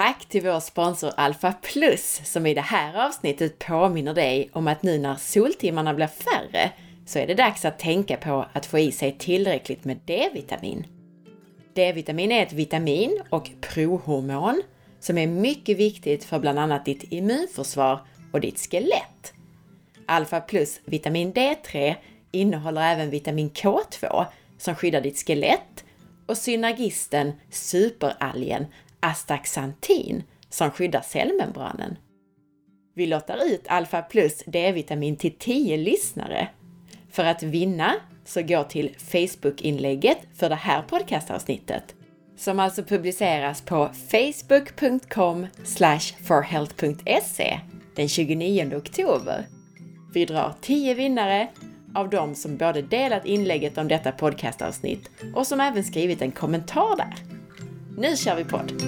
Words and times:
Tack 0.00 0.24
till 0.24 0.42
vår 0.42 0.60
sponsor 0.60 1.12
Alpha 1.16 1.52
Plus 1.52 2.20
som 2.24 2.46
i 2.46 2.54
det 2.54 2.60
här 2.60 3.06
avsnittet 3.06 3.58
påminner 3.58 4.14
dig 4.14 4.50
om 4.52 4.68
att 4.68 4.82
nu 4.82 4.98
när 4.98 5.14
soltimmarna 5.16 5.94
blir 5.94 6.06
färre 6.06 6.70
så 7.06 7.18
är 7.18 7.26
det 7.26 7.34
dags 7.34 7.64
att 7.64 7.78
tänka 7.78 8.16
på 8.16 8.46
att 8.52 8.66
få 8.66 8.78
i 8.78 8.92
sig 8.92 9.16
tillräckligt 9.18 9.84
med 9.84 10.00
D-vitamin. 10.04 10.86
D-vitamin 11.74 12.32
är 12.32 12.42
ett 12.42 12.52
vitamin 12.52 13.22
och 13.30 13.50
prohormon 13.60 14.62
som 15.00 15.18
är 15.18 15.26
mycket 15.26 15.78
viktigt 15.78 16.24
för 16.24 16.38
bland 16.38 16.58
annat 16.58 16.84
ditt 16.84 17.12
immunförsvar 17.12 18.00
och 18.32 18.40
ditt 18.40 18.70
skelett. 18.70 19.32
Alpha 20.06 20.40
plus 20.40 20.80
vitamin 20.84 21.32
D3 21.32 21.94
innehåller 22.30 22.82
även 22.92 23.10
vitamin 23.10 23.50
K2 23.50 24.26
som 24.58 24.74
skyddar 24.74 25.00
ditt 25.00 25.26
skelett 25.26 25.84
och 26.26 26.36
synergisten 26.36 27.32
superalgen 27.50 28.66
astaxantin 29.00 30.22
som 30.48 30.70
skyddar 30.70 31.00
cellmembranen. 31.00 31.96
Vi 32.94 33.06
lottar 33.06 33.46
ut 33.46 33.64
Alpha 33.66 34.02
plus 34.02 34.42
D-vitamin 34.46 35.16
till 35.16 35.34
10 35.38 35.76
lyssnare. 35.76 36.48
För 37.10 37.24
att 37.24 37.42
vinna 37.42 37.94
så 38.24 38.42
gå 38.42 38.64
till 38.64 38.96
Facebook-inlägget 38.98 40.18
för 40.34 40.48
det 40.48 40.54
här 40.54 40.82
podcastavsnittet 40.82 41.94
som 42.36 42.60
alltså 42.60 42.82
publiceras 42.82 43.62
på 43.62 43.90
facebook.com 44.10 45.46
forhealth.se 46.24 47.60
den 47.96 48.08
29 48.08 48.76
oktober. 48.76 49.46
Vi 50.14 50.24
drar 50.24 50.54
10 50.60 50.94
vinnare 50.94 51.48
av 51.94 52.10
dem 52.10 52.34
som 52.34 52.56
både 52.56 52.82
delat 52.82 53.26
inlägget 53.26 53.78
om 53.78 53.88
detta 53.88 54.12
podcastavsnitt 54.12 55.10
och 55.34 55.46
som 55.46 55.60
även 55.60 55.84
skrivit 55.84 56.22
en 56.22 56.30
kommentar 56.30 56.96
där. 56.96 57.39
Nu 57.96 58.16
kör 58.16 58.36
vi 58.36 58.44
podd! 58.44 58.82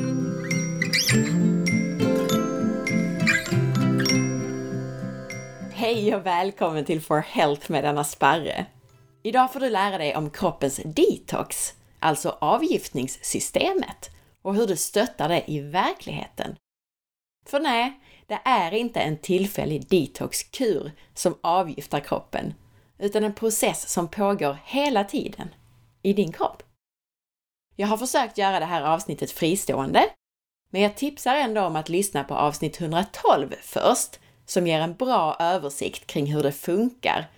Hej 5.73 6.15
och 6.15 6.27
välkommen 6.27 6.85
till 6.85 7.01
For 7.01 7.19
Health 7.19 7.71
med 7.71 7.85
Anna 7.85 8.05
Sparre! 8.05 8.67
Idag 9.23 9.53
får 9.53 9.61
du 9.61 9.71
lära 9.71 9.99
dig 9.99 10.17
om 10.17 10.31
kroppens 10.31 10.81
detox, 10.85 11.75
alltså 11.99 12.37
avgiftningssystemet, 12.41 14.11
och 14.43 14.55
hur 14.55 14.67
du 14.67 14.77
stöttar 14.77 15.29
det 15.29 15.45
i 15.51 15.61
verkligheten. 15.61 16.57
För 17.47 17.61
nej, 17.61 18.01
det 18.27 18.41
är 18.45 18.75
inte 18.75 19.01
en 19.01 19.19
tillfällig 19.19 19.89
detoxkur 19.89 20.93
som 21.15 21.35
avgiftar 21.41 22.01
kroppen, 22.01 22.55
utan 22.99 23.25
en 23.25 23.35
process 23.35 23.89
som 23.89 24.09
pågår 24.09 24.59
hela 24.65 25.05
tiden 25.05 25.49
i 26.03 26.13
din 26.13 26.33
kropp. 26.33 26.63
Jag 27.77 27.89
har 27.89 27.97
försökt 27.97 28.39
göra 28.39 28.61
det 28.61 28.67
här 28.67 28.83
avsnittet 28.83 29.31
fristående, 29.31 30.11
men 30.71 30.83
jag 30.83 30.97
tipsar 30.97 31.35
ändå 31.35 31.61
om 31.63 31.77
att 31.77 31.89
lyssna 31.89 32.25
på 32.25 32.35
avsnitt 32.35 32.81
112 32.81 33.55
först, 33.63 34.21
som 34.47 34.67
ger 34.67 34.81
en 34.81 34.95
bra 34.95 35.37
översikt 35.41 36.07
kring 36.07 36.27
hur 36.27 36.43
det 36.43 36.53
funkar 36.53 37.31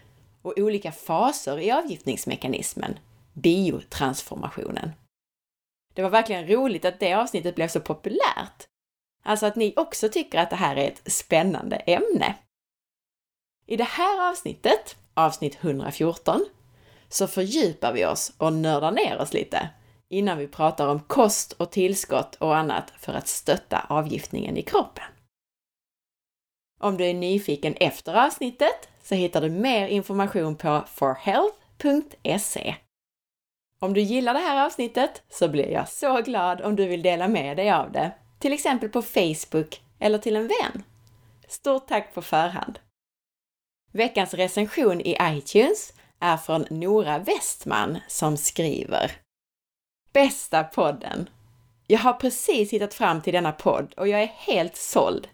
och 0.43 0.59
olika 0.59 0.93
faser 0.93 1.59
i 1.59 1.71
avgiftningsmekanismen, 1.71 2.99
biotransformationen. 3.33 4.93
Det 5.95 6.03
var 6.03 6.11
verkligen 6.11 6.49
roligt 6.49 6.85
att 6.85 7.01
det 7.01 7.15
avsnittet 7.15 7.55
blev 7.55 7.69
så 7.69 7.81
populärt. 7.81 8.69
Alltså 9.23 9.47
att 9.47 9.57
ni 9.57 9.75
också 9.77 10.09
tycker 10.09 10.39
att 10.39 10.51
det 10.51 10.57
här 10.57 10.77
är 10.77 10.89
ett 10.89 11.13
spännande 11.13 11.77
ämne. 11.77 12.35
I 13.67 13.77
det 13.77 13.85
här 13.85 14.31
avsnittet, 14.31 14.97
avsnitt 15.15 15.59
114, 15.61 16.45
så 17.09 17.27
fördjupar 17.27 17.93
vi 17.93 18.07
oss 18.07 18.33
och 18.39 18.53
nördar 18.53 18.93
ner 18.93 19.19
oss 19.19 19.33
lite 19.33 19.71
innan 20.15 20.39
vi 20.39 20.47
pratar 20.47 20.89
om 20.89 21.01
kost 21.01 21.53
och 21.53 21.71
tillskott 21.71 22.35
och 22.35 22.57
annat 22.57 22.93
för 22.99 23.13
att 23.13 23.29
stötta 23.29 23.87
avgiftningen 23.89 24.57
i 24.57 24.63
kroppen. 24.63 25.05
Om 26.81 26.97
du 26.97 27.05
är 27.05 27.15
nyfiken 27.15 27.75
efter 27.75 28.15
avsnittet 28.27 28.89
så 29.03 29.15
hittar 29.15 29.41
du 29.41 29.51
mer 29.51 29.89
information 29.89 30.57
på 30.57 30.85
forhealth.se. 30.87 32.75
Om 33.79 33.95
du 33.95 34.01
gillar 34.01 34.35
det 34.35 34.41
här 34.41 34.67
avsnittet 34.67 35.23
så 35.29 35.49
blir 35.49 35.71
jag 35.71 35.89
så 35.89 36.21
glad 36.21 36.61
om 36.61 36.77
du 36.77 36.87
vill 36.87 37.03
dela 37.03 37.29
med 37.29 37.57
dig 37.57 37.71
av 37.71 37.93
det, 37.93 38.13
till 38.39 38.53
exempel 38.53 38.89
på 38.89 39.03
Facebook 39.03 39.83
eller 39.99 40.19
till 40.19 40.37
en 40.37 40.49
vän. 40.49 40.83
Stort 41.49 41.89
tack 41.89 42.15
på 42.15 42.23
förhand! 42.23 42.79
Veckans 43.93 44.35
recension 44.35 45.01
i 45.01 45.17
iTunes 45.23 45.93
är 46.21 46.37
från 46.37 46.67
Nora 46.71 47.19
Westman 47.19 47.99
som 48.09 48.37
skriver 48.37 49.24
Bästa 50.15 50.65
podden! 50.65 51.31
Jag 51.87 51.99
har 51.99 52.13
precis 52.13 52.73
hittat 52.73 52.95
fram 52.95 53.23
till 53.23 53.33
denna 53.33 53.53
podd 53.53 53.95
och 53.97 54.09
jag 54.09 54.23
är 54.23 54.33
helt 54.37 54.77
såld. 54.77 55.29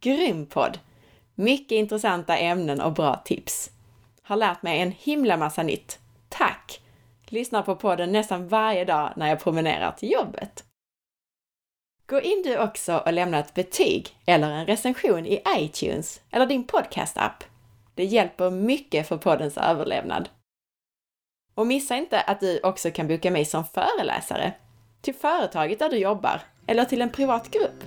Grym 0.00 0.46
podd! 0.46 0.78
Mycket 1.34 1.76
intressanta 1.76 2.36
ämnen 2.36 2.80
och 2.80 2.92
bra 2.92 3.22
tips. 3.24 3.70
Har 4.22 4.36
lärt 4.36 4.62
mig 4.62 4.80
en 4.80 4.92
himla 4.92 5.36
massa 5.36 5.62
nytt. 5.62 5.98
Tack! 6.28 6.80
Lyssnar 7.26 7.62
på 7.62 7.76
podden 7.76 8.12
nästan 8.12 8.48
varje 8.48 8.84
dag 8.84 9.12
när 9.16 9.28
jag 9.28 9.40
promenerar 9.40 9.92
till 9.92 10.12
jobbet. 10.12 10.64
Gå 12.06 12.20
in 12.20 12.42
du 12.42 12.58
också 12.58 12.96
och 12.96 13.12
lämna 13.12 13.38
ett 13.38 13.54
betyg 13.54 14.16
eller 14.26 14.50
en 14.50 14.66
recension 14.66 15.26
i 15.26 15.42
iTunes 15.58 16.20
eller 16.30 16.46
din 16.46 16.66
podcast-app. 16.66 17.44
Det 17.94 18.04
hjälper 18.04 18.50
mycket 18.50 19.08
för 19.08 19.16
poddens 19.16 19.56
överlevnad. 19.56 20.28
Och 21.56 21.66
missa 21.66 21.96
inte 21.96 22.20
att 22.20 22.40
du 22.40 22.60
också 22.60 22.90
kan 22.90 23.08
boka 23.08 23.30
mig 23.30 23.44
som 23.44 23.64
föreläsare 23.64 24.52
till 25.00 25.14
företaget 25.14 25.78
där 25.78 25.88
du 25.88 25.96
jobbar 25.96 26.40
eller 26.66 26.84
till 26.84 27.02
en 27.02 27.10
privat 27.10 27.50
grupp. 27.50 27.84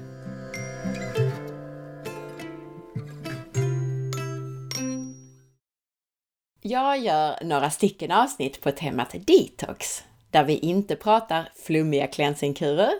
Jag 6.61 6.99
gör 6.99 7.43
några 7.43 7.69
stycken 7.69 8.11
avsnitt 8.11 8.61
på 8.61 8.71
temat 8.71 9.15
detox, 9.27 10.03
där 10.31 10.43
vi 10.43 10.57
inte 10.57 10.95
pratar 10.95 11.49
flummiga 11.55 12.07
cleansingkurer, 12.07 12.91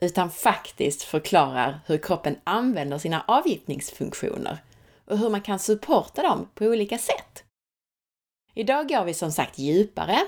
utan 0.00 0.30
faktiskt 0.30 1.02
förklarar 1.02 1.80
hur 1.86 1.98
kroppen 1.98 2.36
använder 2.44 2.98
sina 2.98 3.24
avgiftningsfunktioner 3.28 4.58
och 5.04 5.18
hur 5.18 5.30
man 5.30 5.40
kan 5.40 5.58
supporta 5.58 6.22
dem 6.22 6.48
på 6.54 6.64
olika 6.64 6.98
sätt. 6.98 7.45
Idag 8.58 8.88
går 8.88 9.04
vi 9.04 9.14
som 9.14 9.32
sagt 9.32 9.58
djupare, 9.58 10.18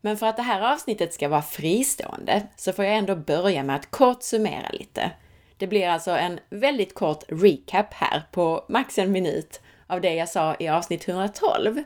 men 0.00 0.16
för 0.16 0.26
att 0.26 0.36
det 0.36 0.42
här 0.42 0.72
avsnittet 0.72 1.14
ska 1.14 1.28
vara 1.28 1.42
fristående 1.42 2.46
så 2.56 2.72
får 2.72 2.84
jag 2.84 2.96
ändå 2.96 3.16
börja 3.16 3.62
med 3.62 3.76
att 3.76 3.90
kort 3.90 4.22
summera 4.22 4.68
lite. 4.72 5.10
Det 5.56 5.66
blir 5.66 5.88
alltså 5.88 6.10
en 6.10 6.40
väldigt 6.50 6.94
kort 6.94 7.24
recap 7.28 7.94
här 7.94 8.22
på 8.32 8.64
max 8.68 8.98
en 8.98 9.12
minut 9.12 9.60
av 9.86 10.00
det 10.00 10.14
jag 10.14 10.28
sa 10.28 10.56
i 10.58 10.68
avsnitt 10.68 11.08
112. 11.08 11.82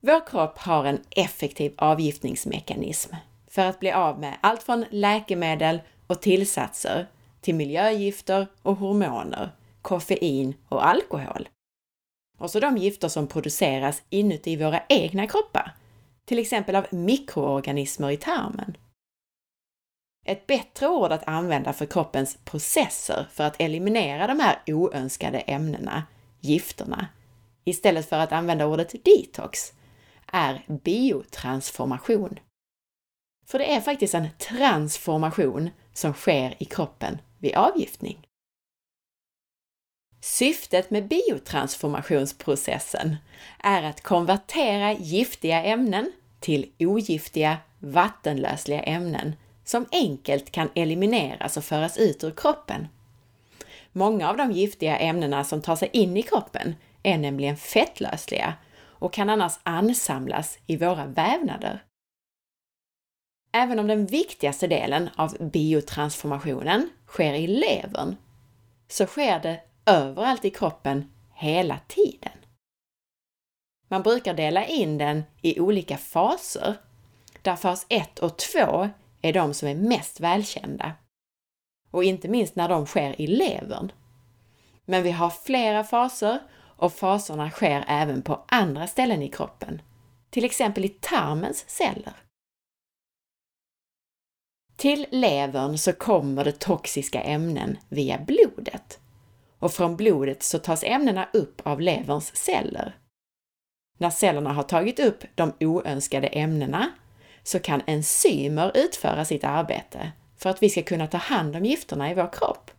Vår 0.00 0.26
kropp 0.26 0.58
har 0.58 0.84
en 0.84 1.00
effektiv 1.10 1.74
avgiftningsmekanism 1.78 3.14
för 3.48 3.62
att 3.62 3.80
bli 3.80 3.92
av 3.92 4.20
med 4.20 4.36
allt 4.40 4.62
från 4.62 4.84
läkemedel 4.90 5.80
och 6.06 6.22
tillsatser 6.22 7.06
till 7.40 7.54
miljögifter 7.54 8.46
och 8.62 8.76
hormoner, 8.76 9.50
koffein 9.82 10.54
och 10.68 10.86
alkohol. 10.86 11.48
Och 12.38 12.50
så 12.50 12.60
de 12.60 12.76
gifter 12.76 13.08
som 13.08 13.26
produceras 13.26 14.02
inuti 14.10 14.56
våra 14.56 14.82
egna 14.88 15.26
kroppar, 15.26 15.74
till 16.24 16.38
exempel 16.38 16.76
av 16.76 16.86
mikroorganismer 16.90 18.10
i 18.10 18.16
tarmen. 18.16 18.76
Ett 20.26 20.46
bättre 20.46 20.88
ord 20.88 21.12
att 21.12 21.28
använda 21.28 21.72
för 21.72 21.86
kroppens 21.86 22.38
processer 22.44 23.26
för 23.32 23.44
att 23.44 23.60
eliminera 23.60 24.26
de 24.26 24.40
här 24.40 24.62
oönskade 24.66 25.38
ämnena, 25.38 26.02
gifterna, 26.40 27.08
istället 27.64 28.08
för 28.08 28.18
att 28.18 28.32
använda 28.32 28.66
ordet 28.66 28.94
detox, 29.04 29.72
är 30.26 30.64
biotransformation. 30.68 32.38
För 33.46 33.58
det 33.58 33.74
är 33.74 33.80
faktiskt 33.80 34.14
en 34.14 34.28
transformation 34.38 35.70
som 35.92 36.12
sker 36.12 36.54
i 36.58 36.64
kroppen 36.64 37.18
vid 37.38 37.54
avgiftning. 37.54 38.26
Syftet 40.26 40.90
med 40.90 41.08
biotransformationsprocessen 41.08 43.16
är 43.58 43.82
att 43.82 44.00
konvertera 44.00 44.92
giftiga 44.92 45.62
ämnen 45.62 46.12
till 46.40 46.70
ogiftiga 46.78 47.56
vattenlösliga 47.78 48.82
ämnen 48.82 49.36
som 49.64 49.86
enkelt 49.92 50.50
kan 50.50 50.68
elimineras 50.74 51.56
och 51.56 51.64
föras 51.64 51.98
ut 51.98 52.24
ur 52.24 52.30
kroppen. 52.30 52.88
Många 53.92 54.30
av 54.30 54.36
de 54.36 54.52
giftiga 54.52 54.98
ämnena 54.98 55.44
som 55.44 55.62
tar 55.62 55.76
sig 55.76 55.90
in 55.92 56.16
i 56.16 56.22
kroppen 56.22 56.74
är 57.02 57.18
nämligen 57.18 57.56
fettlösliga 57.56 58.54
och 58.80 59.12
kan 59.12 59.30
annars 59.30 59.58
ansamlas 59.62 60.58
i 60.66 60.76
våra 60.76 61.06
vävnader. 61.06 61.84
Även 63.52 63.78
om 63.78 63.86
den 63.86 64.06
viktigaste 64.06 64.66
delen 64.66 65.10
av 65.16 65.50
biotransformationen 65.52 66.90
sker 67.06 67.34
i 67.34 67.46
levern, 67.46 68.16
så 68.88 69.06
sker 69.06 69.40
det 69.40 69.60
överallt 69.86 70.44
i 70.44 70.50
kroppen 70.50 71.12
hela 71.34 71.78
tiden. 71.88 72.32
Man 73.88 74.02
brukar 74.02 74.34
dela 74.34 74.66
in 74.66 74.98
den 74.98 75.22
i 75.42 75.60
olika 75.60 75.96
faser, 75.96 76.74
där 77.42 77.56
fas 77.56 77.86
1 77.88 78.18
och 78.18 78.38
2 78.38 78.88
är 79.22 79.32
de 79.32 79.54
som 79.54 79.68
är 79.68 79.74
mest 79.74 80.20
välkända. 80.20 80.92
och 81.90 82.04
inte 82.04 82.28
minst 82.28 82.56
när 82.56 82.68
de 82.68 82.86
sker 82.86 83.20
i 83.20 83.26
levern. 83.26 83.92
Men 84.84 85.02
vi 85.02 85.10
har 85.10 85.30
flera 85.30 85.84
faser 85.84 86.38
och 86.76 86.92
faserna 86.92 87.50
sker 87.50 87.84
även 87.88 88.22
på 88.22 88.44
andra 88.48 88.86
ställen 88.86 89.22
i 89.22 89.28
kroppen, 89.28 89.82
till 90.30 90.44
exempel 90.44 90.84
i 90.84 90.88
tarmens 90.88 91.64
celler. 91.68 92.12
Till 94.76 95.06
levern 95.10 95.78
så 95.78 95.92
kommer 95.92 96.44
det 96.44 96.60
toxiska 96.60 97.20
ämnen 97.20 97.78
via 97.88 98.18
blodet 98.18 99.00
och 99.58 99.72
från 99.72 99.96
blodet 99.96 100.42
så 100.42 100.58
tas 100.58 100.84
ämnena 100.84 101.28
upp 101.32 101.66
av 101.66 101.80
leverns 101.80 102.36
celler. 102.36 102.96
När 103.98 104.10
cellerna 104.10 104.52
har 104.52 104.62
tagit 104.62 105.00
upp 105.00 105.24
de 105.34 105.52
oönskade 105.60 106.26
ämnena 106.26 106.90
så 107.42 107.58
kan 107.58 107.82
enzymer 107.86 108.72
utföra 108.74 109.24
sitt 109.24 109.44
arbete 109.44 110.12
för 110.36 110.50
att 110.50 110.62
vi 110.62 110.70
ska 110.70 110.82
kunna 110.82 111.06
ta 111.06 111.18
hand 111.18 111.56
om 111.56 111.64
gifterna 111.64 112.10
i 112.10 112.14
vår 112.14 112.32
kropp. 112.32 112.70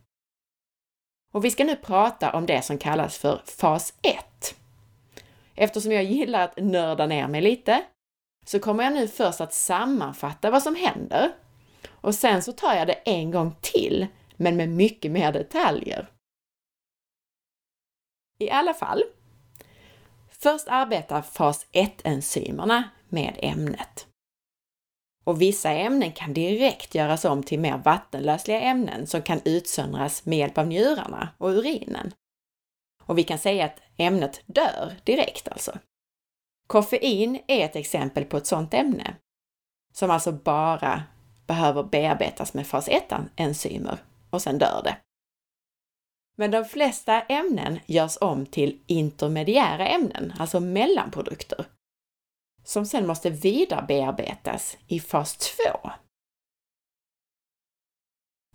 Och 1.32 1.44
vi 1.44 1.50
ska 1.50 1.64
nu 1.64 1.76
prata 1.76 2.32
om 2.32 2.46
det 2.46 2.62
som 2.62 2.78
kallas 2.78 3.18
för 3.18 3.42
fas 3.44 3.94
1. 4.02 4.54
Eftersom 5.54 5.92
jag 5.92 6.04
gillar 6.04 6.44
att 6.44 6.56
nörda 6.56 7.06
ner 7.06 7.28
mig 7.28 7.40
lite 7.40 7.84
så 8.46 8.58
kommer 8.58 8.84
jag 8.84 8.92
nu 8.92 9.08
först 9.08 9.40
att 9.40 9.54
sammanfatta 9.54 10.50
vad 10.50 10.62
som 10.62 10.74
händer 10.74 11.32
och 12.00 12.14
sen 12.14 12.42
så 12.42 12.52
tar 12.52 12.74
jag 12.74 12.86
det 12.86 12.92
en 12.92 13.30
gång 13.30 13.54
till, 13.60 14.06
men 14.36 14.56
med 14.56 14.68
mycket 14.68 15.10
mer 15.10 15.32
detaljer. 15.32 16.08
I 18.38 18.50
alla 18.50 18.74
fall. 18.74 19.02
Först 20.28 20.68
arbetar 20.68 21.22
fas 21.22 21.66
1-enzymerna 21.72 22.82
med 23.08 23.38
ämnet. 23.42 24.06
Och 25.24 25.40
vissa 25.40 25.70
ämnen 25.70 26.12
kan 26.12 26.34
direkt 26.34 26.94
göras 26.94 27.24
om 27.24 27.42
till 27.42 27.60
mer 27.60 27.78
vattenlösliga 27.78 28.60
ämnen 28.60 29.06
som 29.06 29.22
kan 29.22 29.40
utsöndras 29.44 30.26
med 30.26 30.38
hjälp 30.38 30.58
av 30.58 30.66
njurarna 30.66 31.28
och 31.38 31.48
urinen. 31.48 32.14
Och 33.04 33.18
vi 33.18 33.22
kan 33.22 33.38
säga 33.38 33.64
att 33.64 33.80
ämnet 33.96 34.42
dör 34.46 34.94
direkt 35.04 35.48
alltså. 35.48 35.78
Koffein 36.66 37.40
är 37.46 37.64
ett 37.64 37.76
exempel 37.76 38.24
på 38.24 38.36
ett 38.36 38.46
sådant 38.46 38.74
ämne, 38.74 39.16
som 39.92 40.10
alltså 40.10 40.32
bara 40.32 41.02
behöver 41.46 41.82
bearbetas 41.82 42.54
med 42.54 42.66
fas 42.66 42.88
1-enzymer 42.88 43.98
och 44.30 44.42
sen 44.42 44.58
dör 44.58 44.80
det. 44.84 44.96
Men 46.40 46.50
de 46.50 46.64
flesta 46.64 47.20
ämnen 47.20 47.80
görs 47.86 48.18
om 48.20 48.46
till 48.46 48.78
intermediära 48.86 49.86
ämnen, 49.86 50.32
alltså 50.38 50.60
mellanprodukter, 50.60 51.66
som 52.64 52.86
sedan 52.86 53.06
måste 53.06 53.30
vidarebearbetas 53.30 54.76
i 54.86 55.00
fas 55.00 55.36
2. 55.36 55.90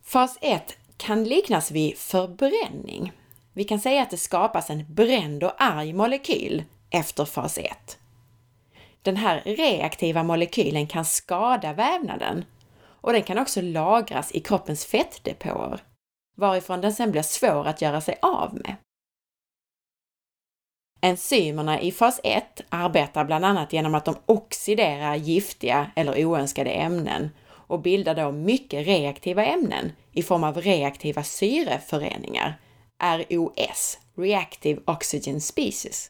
Fas 0.04 0.38
1 0.42 0.78
kan 0.98 1.24
liknas 1.24 1.72
vid 1.72 1.98
förbränning. 1.98 3.12
Vi 3.54 3.64
kan 3.64 3.80
säga 3.80 4.02
att 4.02 4.12
det 4.12 4.18
skapas 4.18 4.70
en 4.70 4.94
bränd 4.94 5.44
och 5.44 5.64
arg 5.64 5.94
molekyl 5.94 6.64
efter 6.90 7.26
fas 7.26 7.58
1. 7.58 7.98
Den 9.02 9.18
här 9.18 9.42
reaktiva 9.46 10.24
molekylen 10.24 10.88
kan 10.88 11.06
skada 11.06 11.74
vävnaden 11.74 12.46
och 12.82 13.14
den 13.14 13.24
kan 13.24 13.38
också 13.38 13.62
lagras 13.62 14.32
i 14.32 14.40
kroppens 14.40 14.86
fettdepåer, 14.86 15.80
varifrån 16.36 16.82
den 16.82 16.94
sen 16.94 17.12
blir 17.12 17.22
svår 17.22 17.68
att 17.68 17.82
göra 17.82 18.02
sig 18.02 18.18
av 18.22 18.54
med. 18.54 18.76
Enzymerna 21.02 21.82
i 21.82 21.92
fas 21.92 22.20
1 22.24 22.62
arbetar 22.70 23.26
bland 23.26 23.46
annat 23.46 23.74
genom 23.74 23.96
att 23.96 24.06
de 24.06 24.16
oxiderar 24.26 25.16
giftiga 25.16 25.92
eller 25.96 26.26
oönskade 26.26 26.70
ämnen 26.70 27.30
och 27.46 27.80
bildar 27.80 28.16
då 28.16 28.32
mycket 28.32 28.88
reaktiva 28.88 29.46
ämnen 29.46 29.92
i 30.12 30.24
form 30.24 30.44
av 30.44 30.62
reaktiva 30.62 31.24
syreföreningar, 31.24 32.60
ROS, 33.04 34.00
Reactive 34.16 34.82
Oxygen 34.86 35.42
Species, 35.42 36.08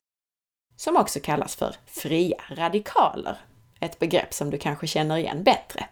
som 0.75 0.97
också 0.97 1.19
kallas 1.19 1.55
för 1.55 1.75
fria 1.85 2.41
radikaler, 2.49 3.37
ett 3.79 3.99
begrepp 3.99 4.33
som 4.33 4.49
du 4.49 4.57
kanske 4.57 4.87
känner 4.87 5.17
igen 5.17 5.43
bättre. 5.43 5.85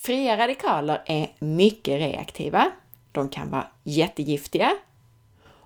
Fria 0.00 0.36
radikaler 0.36 1.02
är 1.06 1.34
mycket 1.38 2.00
reaktiva. 2.00 2.70
De 3.12 3.28
kan 3.28 3.50
vara 3.50 3.66
jättegiftiga 3.82 4.76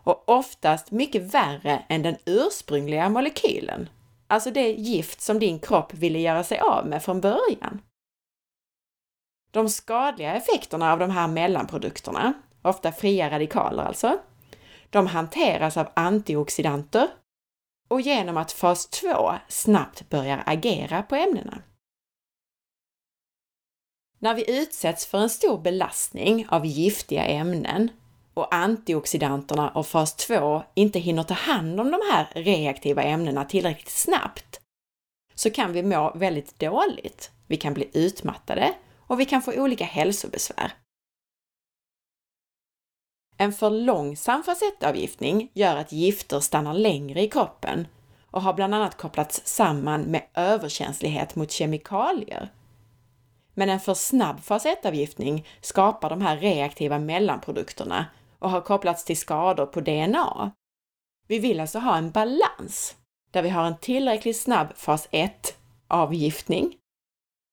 och 0.05 0.29
oftast 0.29 0.90
mycket 0.90 1.34
värre 1.34 1.82
än 1.88 2.02
den 2.02 2.17
ursprungliga 2.25 3.08
molekylen, 3.08 3.88
alltså 4.26 4.50
det 4.50 4.73
gift 4.73 5.20
som 5.20 5.38
din 5.38 5.58
kropp 5.58 5.94
ville 5.94 6.19
göra 6.19 6.44
sig 6.44 6.58
av 6.58 6.87
med 6.87 7.02
från 7.02 7.20
början. 7.20 7.81
De 9.50 9.69
skadliga 9.69 10.35
effekterna 10.35 10.93
av 10.93 10.99
de 10.99 11.11
här 11.11 11.28
mellanprodukterna, 11.28 12.32
ofta 12.62 12.93
fria 12.93 13.31
radikaler 13.31 13.82
alltså, 13.82 14.19
de 14.90 15.06
hanteras 15.06 15.76
av 15.76 15.88
antioxidanter 15.94 17.08
och 17.88 18.00
genom 18.00 18.37
att 18.37 18.52
fas 18.52 18.87
2 18.87 19.08
snabbt 19.49 20.08
börjar 20.08 20.43
agera 20.46 21.02
på 21.02 21.17
ämnena. 21.17 21.62
När 24.22 24.34
vi 24.34 24.60
utsätts 24.60 25.06
för 25.06 25.19
en 25.19 25.30
stor 25.30 25.58
belastning 25.58 26.46
av 26.48 26.66
giftiga 26.66 27.24
ämnen 27.24 27.90
och 28.34 28.54
antioxidanterna 28.54 29.70
och 29.70 29.86
fas 29.86 30.16
2 30.16 30.62
inte 30.74 30.98
hinner 30.98 31.22
ta 31.22 31.34
hand 31.34 31.80
om 31.80 31.90
de 31.90 32.00
här 32.12 32.28
reaktiva 32.34 33.02
ämnena 33.02 33.44
tillräckligt 33.44 33.88
snabbt, 33.88 34.60
så 35.34 35.50
kan 35.50 35.72
vi 35.72 35.82
må 35.82 36.12
väldigt 36.14 36.58
dåligt. 36.58 37.30
Vi 37.46 37.56
kan 37.56 37.74
bli 37.74 37.90
utmattade 37.94 38.74
och 38.98 39.20
vi 39.20 39.24
kan 39.24 39.42
få 39.42 39.52
olika 39.52 39.84
hälsobesvär. 39.84 40.72
En 43.36 43.52
för 43.52 43.70
långsam 43.70 44.42
fas 44.42 44.62
1-avgiftning 44.80 45.50
gör 45.52 45.76
att 45.76 45.92
gifter 45.92 46.40
stannar 46.40 46.75
längre 46.75 47.20
i 47.20 47.28
kroppen 47.28 47.86
och 48.30 48.42
har 48.42 48.54
bland 48.54 48.75
annat 48.75 48.96
kopplats 48.96 49.42
samman 49.44 50.02
med 50.02 50.26
överkänslighet 50.34 51.36
mot 51.36 51.50
kemikalier 51.50 52.50
men 53.54 53.69
en 53.69 53.81
för 53.81 53.94
snabb 53.94 54.40
fas 54.40 54.66
1-avgiftning 54.66 55.46
skapar 55.60 56.10
de 56.10 56.20
här 56.20 56.37
reaktiva 56.37 56.99
mellanprodukterna 56.99 58.06
och 58.38 58.50
har 58.50 58.60
kopplats 58.60 59.04
till 59.04 59.19
skador 59.19 59.66
på 59.66 59.81
DNA. 59.81 60.52
Vi 61.26 61.38
vill 61.38 61.60
alltså 61.60 61.78
ha 61.78 61.96
en 61.96 62.10
balans 62.10 62.96
där 63.31 63.43
vi 63.43 63.49
har 63.49 63.64
en 63.64 63.78
tillräckligt 63.78 64.40
snabb 64.40 64.76
fas 64.76 65.08
1-avgiftning, 65.10 66.72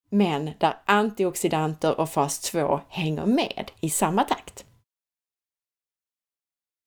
men 0.10 0.52
där 0.58 0.78
antioxidanter 0.86 2.00
och 2.00 2.10
fas 2.10 2.40
2 2.40 2.82
hänger 2.90 3.26
med 3.26 3.72
i 3.80 3.90
samma 3.90 4.24
takt. 4.24 4.66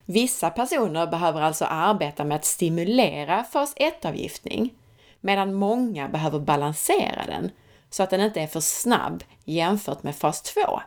Vissa 0.05 0.49
personer 0.49 1.07
behöver 1.07 1.41
alltså 1.41 1.65
arbeta 1.65 2.23
med 2.23 2.35
att 2.35 2.45
stimulera 2.45 3.43
fas 3.43 3.75
1-avgiftning, 3.75 4.69
medan 5.21 5.53
många 5.53 6.09
behöver 6.09 6.39
balansera 6.39 7.25
den 7.25 7.51
så 7.93 8.03
att 8.03 8.09
den 8.09 8.21
inte 8.21 8.41
är 8.41 8.47
för 8.47 8.59
snabb 8.59 9.23
jämfört 9.43 10.03
med 10.03 10.15
fas 10.15 10.41
2. 10.41 10.81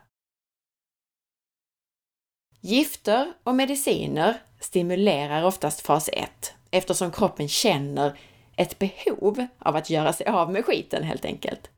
Gifter 2.60 3.32
och 3.44 3.54
mediciner 3.54 4.42
stimulerar 4.60 5.44
oftast 5.44 5.80
fas 5.80 6.10
1 6.12 6.54
eftersom 6.70 7.10
kroppen 7.10 7.48
känner 7.48 8.18
ett 8.56 8.78
behov 8.78 9.46
av 9.58 9.76
att 9.76 9.90
göra 9.90 10.12
sig 10.12 10.26
av 10.26 10.52
med 10.52 10.64
skiten 10.64 11.02
helt 11.02 11.24
enkelt. 11.24 11.70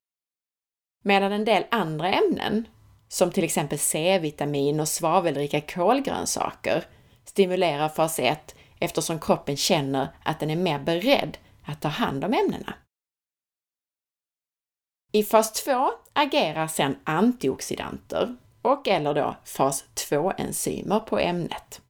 Medan 1.04 1.32
en 1.32 1.44
del 1.44 1.64
andra 1.70 2.12
ämnen, 2.12 2.68
som 3.08 3.30
till 3.30 3.44
exempel 3.44 3.78
C-vitamin 3.78 4.80
och 4.80 4.88
svavelrika 4.88 5.60
kolgrönsaker, 5.60 6.84
stimulerar 7.24 7.88
fas 7.88 8.18
1 8.18 8.54
eftersom 8.80 9.20
kroppen 9.20 9.56
känner 9.56 10.08
att 10.22 10.40
den 10.40 10.50
är 10.50 10.56
mer 10.56 10.78
beredd 10.78 11.38
att 11.64 11.80
ta 11.80 11.88
hand 11.88 12.24
om 12.24 12.34
ämnena. 12.34 12.74
I 15.12 15.22
fas 15.22 15.52
2 15.52 15.90
agerar 16.12 16.66
sedan 16.66 16.96
antioxidanter 17.04 18.36
och 18.62 18.88
eller 18.88 19.14
då 19.14 19.36
fas 19.44 19.84
2-enzymer 19.94 21.00
på 21.00 21.18
ämnet. 21.18 21.82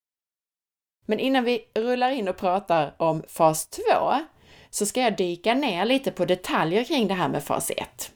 Men 1.07 1.19
innan 1.19 1.45
vi 1.45 1.65
rullar 1.75 2.11
in 2.11 2.29
och 2.29 2.37
pratar 2.37 2.95
om 2.97 3.23
fas 3.29 3.67
2 3.67 3.83
så 4.71 4.87
ska 4.87 5.01
jag 5.01 5.17
dyka 5.17 5.55
ner 5.55 5.85
lite 5.85 6.11
på 6.11 6.25
detaljer 6.25 6.85
kring 6.85 7.09
det 7.09 7.15
här 7.15 7.29
med 7.29 7.45
fas 7.45 7.71
1. 7.71 8.13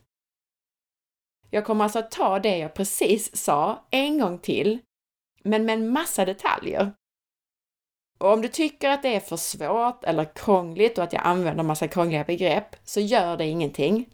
Jag 1.51 1.65
kommer 1.65 1.85
alltså 1.85 1.99
att 1.99 2.11
ta 2.11 2.39
det 2.39 2.59
jag 2.59 2.75
precis 2.75 3.37
sa 3.37 3.87
en 3.91 4.19
gång 4.19 4.39
till, 4.39 4.79
men 5.43 5.65
med 5.65 5.73
en 5.73 5.89
massa 5.89 6.25
detaljer. 6.25 6.93
Och 8.19 8.33
om 8.33 8.43
du 8.43 8.49
tycker 8.49 8.91
att 8.91 9.03
det 9.03 9.17
är 9.17 9.21
för 9.21 9.37
svårt 9.37 10.05
eller 10.05 10.35
krångligt 10.35 10.99
och 10.99 11.05
att 11.05 11.13
jag 11.13 11.23
använder 11.25 11.65
massa 11.65 11.89
krångliga 11.89 12.25
begrepp, 12.25 12.77
så 12.85 13.01
gör 13.01 13.37
det 13.37 13.47
ingenting. 13.47 14.12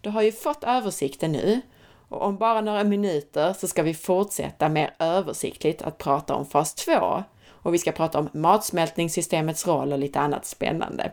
Du 0.00 0.10
har 0.10 0.22
ju 0.22 0.32
fått 0.32 0.64
översikten 0.64 1.32
nu 1.32 1.60
och 2.08 2.22
om 2.22 2.36
bara 2.36 2.60
några 2.60 2.84
minuter 2.84 3.52
så 3.52 3.68
ska 3.68 3.82
vi 3.82 3.94
fortsätta 3.94 4.68
mer 4.68 4.94
översiktligt 4.98 5.82
att 5.82 5.98
prata 5.98 6.34
om 6.34 6.46
fas 6.46 6.74
2 6.74 7.24
och 7.48 7.74
vi 7.74 7.78
ska 7.78 7.92
prata 7.92 8.18
om 8.18 8.28
matsmältningssystemets 8.32 9.66
roll 9.66 9.92
och 9.92 9.98
lite 9.98 10.20
annat 10.20 10.46
spännande. 10.46 11.12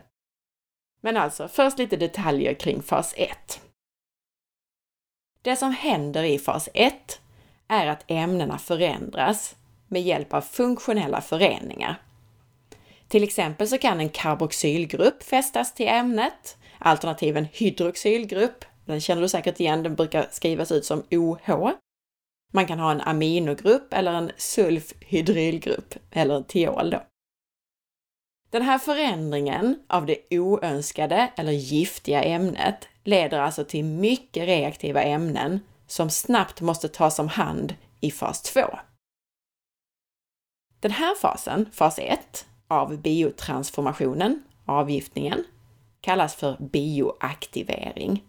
Men 1.00 1.16
alltså, 1.16 1.48
först 1.48 1.78
lite 1.78 1.96
detaljer 1.96 2.54
kring 2.54 2.82
fas 2.82 3.14
1. 3.16 3.60
Det 5.42 5.56
som 5.56 5.72
händer 5.72 6.24
i 6.24 6.38
fas 6.38 6.68
1 6.74 7.20
är 7.68 7.86
att 7.86 8.04
ämnena 8.06 8.58
förändras 8.58 9.56
med 9.88 10.02
hjälp 10.02 10.34
av 10.34 10.40
funktionella 10.40 11.20
föreningar. 11.20 12.02
Till 13.08 13.24
exempel 13.24 13.68
så 13.68 13.78
kan 13.78 14.00
en 14.00 14.08
karboxylgrupp 14.08 15.22
fästas 15.22 15.74
till 15.74 15.88
ämnet, 15.88 16.56
alternativ 16.78 17.36
en 17.36 17.48
hydroxylgrupp. 17.52 18.64
Den 18.88 19.00
känner 19.00 19.22
du 19.22 19.28
säkert 19.28 19.60
igen, 19.60 19.82
den 19.82 19.94
brukar 19.94 20.28
skrivas 20.30 20.72
ut 20.72 20.84
som 20.84 21.02
OH. 21.10 21.70
Man 22.52 22.66
kan 22.66 22.78
ha 22.78 22.90
en 22.90 23.00
aminogrupp 23.00 23.92
eller 23.92 24.12
en 24.12 24.30
sulfhydrylgrupp, 24.36 25.94
eller 26.10 26.34
en 26.34 26.44
tiol 26.44 26.90
då. 26.90 27.02
Den 28.50 28.62
här 28.62 28.78
förändringen 28.78 29.82
av 29.86 30.06
det 30.06 30.18
oönskade 30.30 31.32
eller 31.36 31.52
giftiga 31.52 32.22
ämnet 32.22 32.88
leder 33.04 33.38
alltså 33.38 33.64
till 33.64 33.84
mycket 33.84 34.46
reaktiva 34.46 35.02
ämnen 35.02 35.60
som 35.86 36.10
snabbt 36.10 36.60
måste 36.60 36.88
tas 36.88 37.18
om 37.18 37.28
hand 37.28 37.74
i 38.00 38.10
fas 38.10 38.42
2. 38.42 38.60
Den 40.80 40.90
här 40.90 41.14
fasen, 41.14 41.66
fas 41.72 41.98
1, 41.98 42.46
av 42.68 42.98
biotransformationen, 43.02 44.42
avgiftningen, 44.64 45.44
kallas 46.00 46.34
för 46.34 46.56
bioaktivering. 46.60 48.27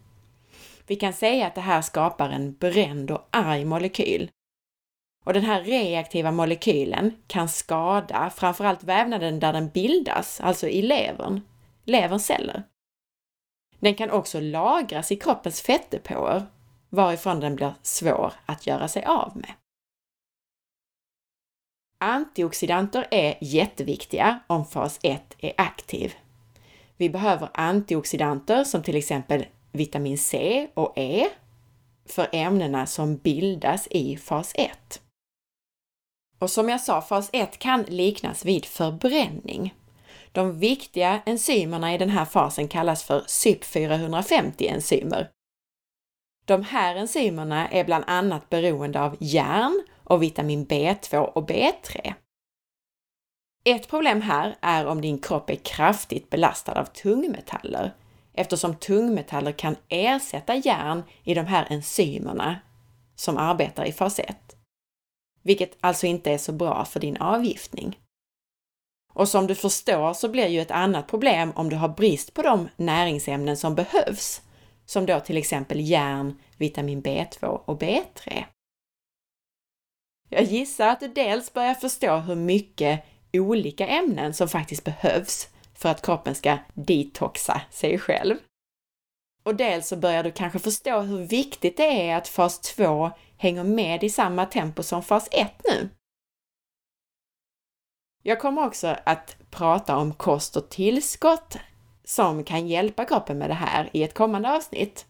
Vi 0.89 0.96
kan 0.96 1.13
säga 1.13 1.48
att 1.48 1.55
det 1.55 1.62
här 1.62 1.81
skapar 1.81 2.29
en 2.29 2.53
bränd 2.53 3.12
och 3.12 3.27
arg 3.31 3.65
molekyl. 3.65 4.31
Och 5.25 5.34
den 5.34 5.43
här 5.43 5.63
reaktiva 5.63 6.31
molekylen 6.31 7.13
kan 7.27 7.50
skada 7.50 8.29
framförallt 8.29 8.84
vävnaden 8.84 9.39
där 9.39 9.53
den 9.53 9.69
bildas, 9.69 10.41
alltså 10.41 10.67
i 10.67 10.81
levern, 10.81 11.41
leverns 11.84 12.25
celler. 12.25 12.63
Den 13.79 13.96
kan 13.96 14.12
också 14.12 14.39
lagras 14.39 15.12
i 15.12 15.15
kroppens 15.15 15.62
fettdepåer, 15.62 16.46
varifrån 16.89 17.39
den 17.39 17.55
blir 17.55 17.74
svår 17.81 18.34
att 18.46 18.67
göra 18.67 18.88
sig 18.88 19.05
av 19.05 19.38
med. 19.38 19.53
Antioxidanter 22.00 23.08
är 23.12 23.38
jätteviktiga 23.41 24.39
om 24.48 24.65
fas 24.65 25.00
1 25.03 25.36
är 25.38 25.53
aktiv. 25.58 26.13
Vi 26.98 27.10
behöver 27.10 27.50
antioxidanter 27.53 28.63
som 28.63 28.84
till 28.84 28.96
exempel 28.96 29.46
vitamin 29.79 30.17
C 30.17 30.67
och 30.74 30.93
E 30.98 31.29
för 32.05 32.27
ämnena 32.31 32.86
som 32.86 33.17
bildas 33.17 33.88
i 33.91 34.17
fas 34.17 34.51
1. 34.55 35.01
Och 36.39 36.50
som 36.50 36.69
jag 36.69 36.81
sa, 36.81 37.01
fas 37.01 37.29
1 37.33 37.59
kan 37.59 37.83
liknas 37.83 38.45
vid 38.45 38.65
förbränning. 38.65 39.75
De 40.31 40.59
viktiga 40.59 41.21
enzymerna 41.25 41.93
i 41.93 41.98
den 41.98 42.09
här 42.09 42.25
fasen 42.25 42.67
kallas 42.67 43.03
för 43.03 43.19
CYP450-enzymer. 43.19 45.27
De 46.45 46.63
här 46.63 46.95
enzymerna 46.95 47.69
är 47.69 47.83
bland 47.83 48.03
annat 48.07 48.50
beroende 48.50 49.01
av 49.01 49.17
järn 49.19 49.83
och 50.03 50.24
vitamin 50.24 50.67
B2 50.67 51.17
och 51.17 51.50
B3. 51.50 52.13
Ett 53.63 53.88
problem 53.88 54.21
här 54.21 54.55
är 54.62 54.86
om 54.86 55.01
din 55.01 55.19
kropp 55.19 55.50
är 55.50 55.55
kraftigt 55.55 56.29
belastad 56.29 56.79
av 56.79 56.86
tungmetaller 56.86 57.93
eftersom 58.39 58.75
tungmetaller 58.75 59.51
kan 59.51 59.75
ersätta 59.89 60.55
järn 60.55 61.03
i 61.24 61.34
de 61.34 61.46
här 61.46 61.67
enzymerna 61.69 62.60
som 63.15 63.38
arbetar 63.38 63.86
i 63.86 63.91
fas 63.91 64.19
1. 64.19 64.38
Vilket 65.41 65.77
alltså 65.79 66.08
inte 66.08 66.31
är 66.31 66.38
så 66.38 66.51
bra 66.51 66.86
för 66.86 67.00
din 67.00 67.17
avgiftning. 67.17 68.00
Och 69.13 69.29
som 69.29 69.48
du 69.48 69.55
förstår 69.55 70.13
så 70.13 70.29
blir 70.29 70.48
ju 70.48 70.62
ett 70.62 70.72
annat 70.72 71.08
problem 71.08 71.51
om 71.55 71.69
du 71.69 71.75
har 71.75 71.89
brist 71.89 72.34
på 72.34 72.41
de 72.41 72.69
näringsämnen 72.75 73.58
som 73.58 73.75
behövs, 73.75 74.41
som 74.86 75.05
då 75.05 75.19
till 75.19 75.38
exempel 75.38 75.79
järn, 75.79 76.39
vitamin 76.58 77.01
B2 77.01 77.46
och 77.46 77.81
B3. 77.81 78.43
Jag 80.29 80.43
gissar 80.43 80.88
att 80.88 81.00
du 81.00 81.08
dels 81.08 81.53
börjar 81.53 81.74
förstå 81.74 82.17
hur 82.17 82.36
mycket 82.36 83.05
olika 83.34 83.88
ämnen 83.88 84.34
som 84.34 84.48
faktiskt 84.48 84.84
behövs 84.84 85.50
för 85.79 85.89
att 85.89 86.01
kroppen 86.01 86.36
ska 86.36 86.57
detoxa 86.74 87.62
sig 87.71 88.00
själv. 88.00 88.36
Och 89.43 89.55
dels 89.55 89.88
så 89.88 89.95
börjar 89.95 90.24
du 90.24 90.31
kanske 90.31 90.59
förstå 90.59 91.00
hur 91.00 91.17
viktigt 91.17 91.77
det 91.77 92.09
är 92.09 92.17
att 92.17 92.27
fas 92.27 92.59
2 92.59 93.12
hänger 93.38 93.63
med 93.63 94.03
i 94.03 94.09
samma 94.09 94.45
tempo 94.45 94.83
som 94.83 95.03
fas 95.03 95.27
1 95.31 95.62
nu. 95.63 95.89
Jag 98.24 98.39
kommer 98.39 98.65
också 98.65 98.95
att 99.05 99.38
prata 99.50 99.98
om 99.98 100.13
kost 100.13 100.55
och 100.55 100.69
tillskott 100.69 101.57
som 102.03 102.43
kan 102.43 102.67
hjälpa 102.67 103.05
kroppen 103.05 103.38
med 103.38 103.50
det 103.50 103.53
här 103.53 103.89
i 103.93 104.03
ett 104.03 104.13
kommande 104.13 104.55
avsnitt. 104.55 105.05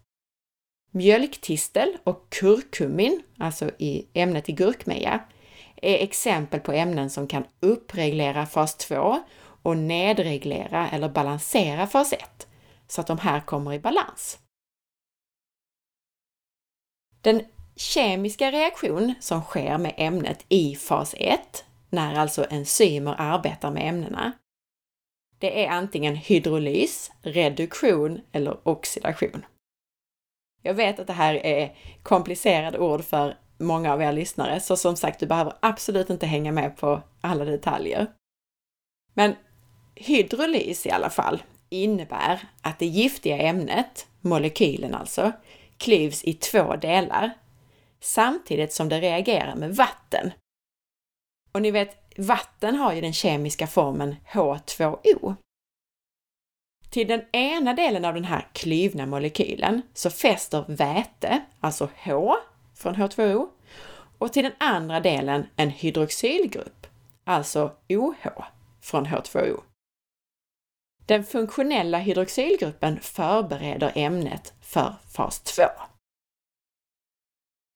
Mjölktistel 0.92 1.98
och 2.04 2.30
kurkumin, 2.30 3.24
alltså 3.38 3.72
i 3.78 4.08
ämnet 4.14 4.50
i 4.50 4.52
gurkmeja, 4.52 5.20
är 5.76 6.04
exempel 6.04 6.60
på 6.60 6.72
ämnen 6.72 7.10
som 7.10 7.28
kan 7.28 7.46
uppreglera 7.60 8.46
fas 8.46 8.78
2 8.78 9.20
och 9.62 9.78
nedreglera 9.78 10.90
eller 10.90 11.10
balansera 11.10 11.88
fas 11.88 12.14
1 12.14 12.48
så 12.88 13.02
att 13.02 13.08
de 13.08 13.18
här 13.18 13.40
kommer 13.40 13.74
i 13.74 13.80
balans. 13.80 14.40
Den 17.22 17.42
kemiska 17.76 18.52
reaktion 18.52 19.14
som 19.20 19.42
sker 19.42 19.78
med 19.78 19.94
ämnet 19.98 20.46
i 20.50 20.76
fas 20.76 21.16
1, 21.18 21.66
när 21.90 22.16
alltså 22.16 22.46
enzymer 22.50 23.16
arbetar 23.18 23.72
med 23.72 23.90
ämnena, 23.90 24.32
det 25.38 25.66
är 25.66 25.70
antingen 25.70 26.16
hydrolys, 26.16 27.12
reduktion 27.22 28.22
eller 28.32 28.68
oxidation. 28.68 29.46
Jag 30.62 30.74
vet 30.74 31.00
att 31.00 31.08
det 31.08 31.14
här 31.14 31.34
är 31.34 31.78
komplicerade 32.04 32.80
ord 32.80 33.04
för 33.04 33.38
många 33.58 33.94
av 33.94 34.02
er 34.02 34.12
lyssnare, 34.12 34.60
så 34.60 34.78
som 34.78 34.96
sagt, 34.96 35.20
du 35.20 35.26
behöver 35.26 35.54
absolut 35.60 36.10
inte 36.10 36.26
hänga 36.26 36.52
med 36.52 36.78
på 36.78 37.02
alla 37.22 37.46
detaljer. 37.46 38.08
Men 39.14 39.36
hydrolys 40.00 40.86
i 40.86 40.92
alla 40.92 41.10
fall 41.10 41.44
innebär 41.70 42.40
att 42.62 42.80
det 42.80 42.86
giftiga 42.86 43.38
ämnet, 43.38 44.08
molekylen 44.22 44.96
alltså, 44.96 45.32
klyvs 45.78 46.24
i 46.24 46.34
två 46.34 46.76
delar 46.76 47.32
samtidigt 48.00 48.74
som 48.74 48.90
det 48.90 49.00
reagerar 49.02 49.56
med 49.56 49.76
vatten. 49.76 50.32
Och 51.52 51.62
ni 51.62 51.72
vet, 51.72 52.14
vatten 52.18 52.76
har 52.76 52.94
ju 52.94 53.02
den 53.02 53.14
kemiska 53.14 53.68
formen 53.68 54.16
H2O. 54.32 55.36
Till 56.90 57.08
den 57.08 57.22
ena 57.32 57.74
delen 57.74 58.06
av 58.06 58.14
den 58.14 58.26
här 58.26 58.48
klyvna 58.54 59.06
molekylen 59.06 59.82
så 59.94 60.10
fäster 60.10 60.66
väte, 60.68 61.42
alltså 61.60 61.90
H 62.04 62.36
från 62.76 62.96
H2O, 62.96 63.48
och 64.18 64.34
till 64.34 64.44
den 64.44 64.54
andra 64.58 65.00
delen 65.00 65.46
en 65.56 65.70
hydroxylgrupp, 65.70 66.88
alltså 67.24 67.72
OH 67.90 68.44
från 68.82 69.06
H2O. 69.06 69.69
Den 71.10 71.24
funktionella 71.24 71.98
hydroxylgruppen 71.98 73.00
förbereder 73.00 73.92
ämnet 73.96 74.54
för 74.62 74.96
fas 75.14 75.40
2. 75.40 75.64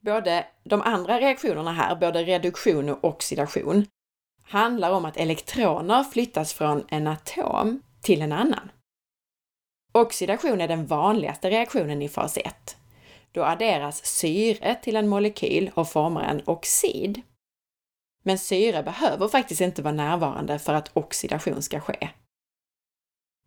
Både 0.05 0.47
de 0.63 0.81
andra 0.81 1.19
reaktionerna 1.19 1.73
här, 1.73 1.95
både 1.95 2.23
reduktion 2.23 2.89
och 2.89 3.03
oxidation, 3.03 3.85
handlar 4.43 4.91
om 4.91 5.05
att 5.05 5.17
elektroner 5.17 6.03
flyttas 6.03 6.53
från 6.53 6.85
en 6.89 7.07
atom 7.07 7.81
till 8.01 8.21
en 8.21 8.31
annan. 8.31 8.71
Oxidation 9.93 10.61
är 10.61 10.67
den 10.67 10.85
vanligaste 10.85 11.49
reaktionen 11.49 12.01
i 12.01 12.09
fas 12.09 12.37
1. 12.37 12.77
Då 13.31 13.43
adderas 13.43 14.05
syre 14.05 14.75
till 14.75 14.95
en 14.95 15.07
molekyl 15.07 15.71
och 15.75 15.89
formar 15.89 16.23
en 16.23 16.41
oxid. 16.45 17.21
Men 18.23 18.37
syre 18.37 18.83
behöver 18.83 19.27
faktiskt 19.27 19.61
inte 19.61 19.81
vara 19.81 19.93
närvarande 19.93 20.59
för 20.59 20.73
att 20.73 20.97
oxidation 20.97 21.61
ska 21.61 21.79
ske. 21.79 22.09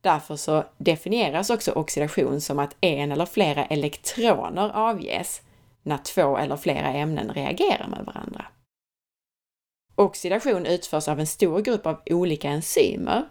Därför 0.06 0.36
så 0.36 0.64
definieras 0.78 1.50
också 1.50 1.72
oxidation 1.72 2.40
som 2.40 2.58
att 2.58 2.76
en 2.80 3.12
eller 3.12 3.26
flera 3.26 3.64
elektroner 3.64 4.70
avges 4.74 5.42
när 5.82 5.98
två 5.98 6.36
eller 6.36 6.56
flera 6.56 6.88
ämnen 6.88 7.32
reagerar 7.32 7.88
med 7.88 8.04
varandra. 8.04 8.46
Oxidation 9.94 10.66
utförs 10.66 11.08
av 11.08 11.20
en 11.20 11.26
stor 11.26 11.60
grupp 11.60 11.86
av 11.86 12.02
olika 12.06 12.48
enzymer. 12.48 13.28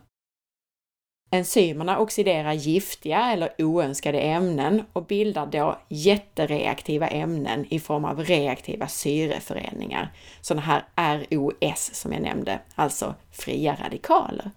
Enzymerna 1.32 2.00
oxiderar 2.00 2.54
giftiga 2.54 3.32
eller 3.32 3.50
oönskade 3.58 4.20
ämnen 4.20 4.84
och 4.94 5.06
bildar 5.06 5.46
då 5.46 5.80
jättereaktiva 5.90 7.08
ämnen 7.08 7.66
i 7.70 7.80
form 7.80 8.06
av 8.06 8.24
reaktiva 8.24 8.88
syreföreningar, 8.88 10.14
sådana 10.42 10.62
här 10.62 10.86
ROS 11.30 11.94
som 11.94 12.14
jag 12.14 12.22
nämnde, 12.22 12.60
alltså 12.76 13.16
fria 13.32 13.78
radikaler. 13.84 14.52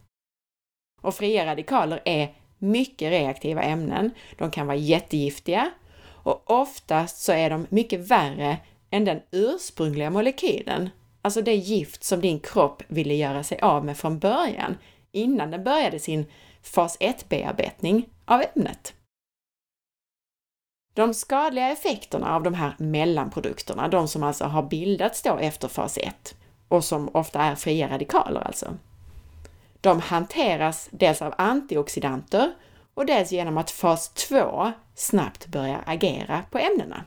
Och 1.08 1.14
fria 1.14 1.46
radikaler 1.46 2.02
är 2.04 2.34
mycket 2.58 3.10
reaktiva 3.10 3.62
ämnen. 3.62 4.10
De 4.38 4.50
kan 4.50 4.66
vara 4.66 4.76
jättegiftiga 4.76 5.70
och 6.04 6.50
oftast 6.50 7.18
så 7.22 7.32
är 7.32 7.50
de 7.50 7.66
mycket 7.70 8.00
värre 8.00 8.56
än 8.90 9.04
den 9.04 9.20
ursprungliga 9.30 10.10
molekylen, 10.10 10.90
alltså 11.22 11.42
det 11.42 11.54
gift 11.54 12.04
som 12.04 12.20
din 12.20 12.40
kropp 12.40 12.82
ville 12.88 13.14
göra 13.14 13.42
sig 13.42 13.58
av 13.60 13.84
med 13.84 13.96
från 13.96 14.18
början, 14.18 14.78
innan 15.12 15.50
den 15.50 15.64
började 15.64 15.98
sin 15.98 16.26
fas 16.62 16.98
1-bearbetning 16.98 18.08
av 18.24 18.42
ämnet. 18.54 18.94
De 20.94 21.14
skadliga 21.14 21.68
effekterna 21.68 22.34
av 22.34 22.42
de 22.42 22.54
här 22.54 22.74
mellanprodukterna, 22.78 23.88
de 23.88 24.08
som 24.08 24.22
alltså 24.22 24.44
har 24.44 24.62
bildats 24.62 25.22
då 25.22 25.36
efter 25.36 25.68
fas 25.68 25.98
1 25.98 26.34
och 26.68 26.84
som 26.84 27.10
ofta 27.14 27.42
är 27.42 27.54
fria 27.54 27.88
radikaler 27.88 28.40
alltså. 28.40 28.76
De 29.88 30.00
hanteras 30.00 30.88
dels 30.92 31.22
av 31.22 31.34
antioxidanter 31.38 32.54
och 32.94 33.06
dels 33.06 33.32
genom 33.32 33.58
att 33.58 33.70
fas 33.70 34.08
2 34.08 34.72
snabbt 34.94 35.46
börjar 35.46 35.82
agera 35.86 36.44
på 36.50 36.58
ämnena. 36.58 37.04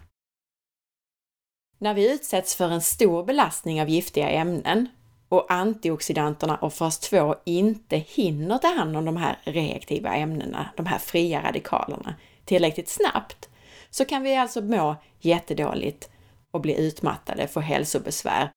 När 1.78 1.94
vi 1.94 2.14
utsätts 2.14 2.56
för 2.56 2.70
en 2.70 2.82
stor 2.82 3.24
belastning 3.24 3.82
av 3.82 3.90
giftiga 3.90 4.30
ämnen 4.30 4.88
och 5.30 5.52
antioxidanterna 5.52 6.56
och 6.56 6.74
fas 6.74 7.00
2 7.00 7.36
inte 7.46 7.98
hinner 7.98 8.58
ta 8.58 8.68
hand 8.68 8.98
om 8.98 9.06
de 9.06 9.18
här 9.18 9.38
reaktiva 9.44 10.16
ämnena, 10.16 10.70
de 10.78 10.86
här 10.86 11.00
fria 11.00 11.44
radikalerna, 11.44 12.16
tillräckligt 12.46 12.90
snabbt, 12.90 13.50
så 13.90 14.06
kan 14.06 14.24
vi 14.24 14.36
alltså 14.36 14.62
må 14.62 14.96
jättedåligt 15.20 16.10
och 16.52 16.62
bli 16.62 16.88
utmattade, 16.88 17.48
få 17.48 17.60
hälsobesvär 17.60 18.52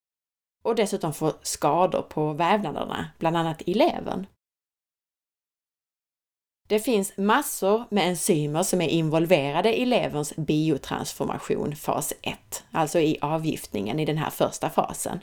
och 0.64 0.74
dessutom 0.74 1.12
få 1.12 1.32
skador 1.42 2.02
på 2.02 2.32
vävnaderna, 2.32 3.10
bland 3.18 3.36
annat 3.36 3.62
i 3.66 3.74
levern. 3.74 4.26
Det 6.68 6.80
finns 6.80 7.16
massor 7.16 7.84
med 7.90 8.08
enzymer 8.08 8.62
som 8.62 8.80
är 8.80 8.88
involverade 8.88 9.80
i 9.80 9.86
leverns 9.86 10.36
biotransformation 10.36 11.76
fas 11.76 12.12
1, 12.22 12.64
alltså 12.70 13.00
i 13.00 13.18
avgiftningen 13.20 14.00
i 14.00 14.04
den 14.04 14.18
här 14.18 14.30
första 14.30 14.70
fasen. 14.70 15.20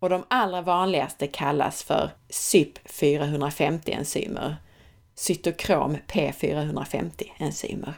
Och 0.00 0.10
de 0.10 0.24
allra 0.28 0.62
vanligaste 0.62 1.26
kallas 1.26 1.82
för 1.82 2.10
CYP450-enzymer, 2.28 4.56
cytokrom 5.14 5.96
P450-enzymer. 5.96 7.92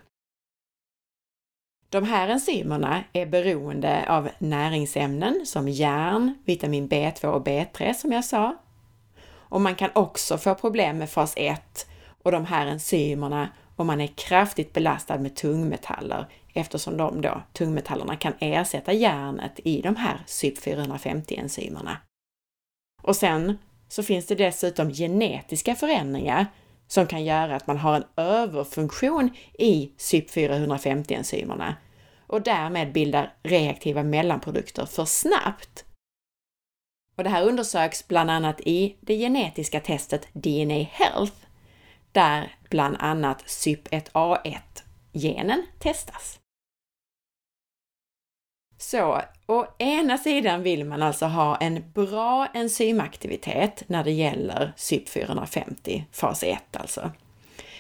De 1.88 2.04
här 2.04 2.28
enzymerna 2.28 3.04
är 3.12 3.26
beroende 3.26 4.04
av 4.08 4.28
näringsämnen 4.38 5.46
som 5.46 5.68
järn, 5.68 6.34
vitamin 6.44 6.88
B2 6.88 7.26
och 7.26 7.46
B3 7.46 7.92
som 7.92 8.12
jag 8.12 8.24
sa. 8.24 8.56
Och 9.28 9.60
man 9.60 9.74
kan 9.74 9.90
också 9.94 10.38
få 10.38 10.54
problem 10.54 10.98
med 10.98 11.10
fas 11.10 11.34
1 11.36 11.86
och 12.22 12.32
de 12.32 12.44
här 12.44 12.66
enzymerna 12.66 13.48
om 13.76 13.86
man 13.86 14.00
är 14.00 14.06
kraftigt 14.06 14.72
belastad 14.72 15.18
med 15.18 15.36
tungmetaller 15.36 16.26
eftersom 16.54 16.96
de 16.96 17.20
då, 17.20 17.42
tungmetallerna 17.52 18.16
kan 18.16 18.32
ersätta 18.38 18.92
järnet 18.92 19.60
i 19.64 19.80
de 19.80 19.96
här 19.96 20.20
CYP450-enzymerna. 20.26 21.96
Och 23.02 23.16
sen 23.16 23.58
så 23.88 24.02
finns 24.02 24.26
det 24.26 24.34
dessutom 24.34 24.90
genetiska 24.90 25.74
förändringar 25.74 26.46
som 26.86 27.06
kan 27.06 27.24
göra 27.24 27.56
att 27.56 27.66
man 27.66 27.78
har 27.78 27.94
en 27.94 28.04
överfunktion 28.16 29.30
i 29.58 29.92
CYP450-enzymerna 29.98 31.74
och 32.26 32.42
därmed 32.42 32.92
bildar 32.92 33.34
reaktiva 33.42 34.02
mellanprodukter 34.02 34.86
för 34.86 35.04
snabbt. 35.04 35.84
Och 37.16 37.24
det 37.24 37.30
här 37.30 37.42
undersöks 37.42 38.08
bland 38.08 38.30
annat 38.30 38.60
i 38.60 38.96
det 39.00 39.18
genetiska 39.18 39.80
testet 39.80 40.28
DNA 40.32 40.86
Health, 40.90 41.36
där 42.12 42.56
bland 42.70 42.96
annat 42.98 43.42
CYP1A1-genen 43.42 45.66
testas. 45.78 46.38
Så 48.78 49.20
å 49.46 49.66
ena 49.78 50.18
sidan 50.18 50.62
vill 50.62 50.84
man 50.84 51.02
alltså 51.02 51.26
ha 51.26 51.56
en 51.56 51.90
bra 51.94 52.46
enzymaktivitet 52.54 53.82
när 53.86 54.04
det 54.04 54.10
gäller 54.10 54.72
CYP450, 54.76 56.02
fas 56.12 56.42
1 56.42 56.76
alltså. 56.76 57.10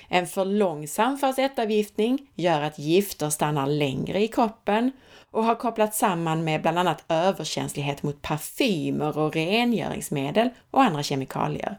En 0.08 0.26
för 0.26 0.44
långsam 0.44 1.18
fas 1.18 1.38
1-avgiftning 1.38 2.18
gör 2.34 2.60
att 2.60 2.78
gifter 2.78 3.30
stannar 3.30 3.66
längre 3.66 4.22
i 4.22 4.28
kroppen 4.28 4.92
och 5.30 5.44
har 5.44 5.54
kopplats 5.54 5.98
samman 5.98 6.44
med 6.44 6.62
bland 6.62 6.78
annat 6.78 7.04
överkänslighet 7.08 8.02
mot 8.02 8.22
parfymer 8.22 9.18
och 9.18 9.34
rengöringsmedel 9.34 10.48
och 10.70 10.82
andra 10.82 11.02
kemikalier. 11.02 11.78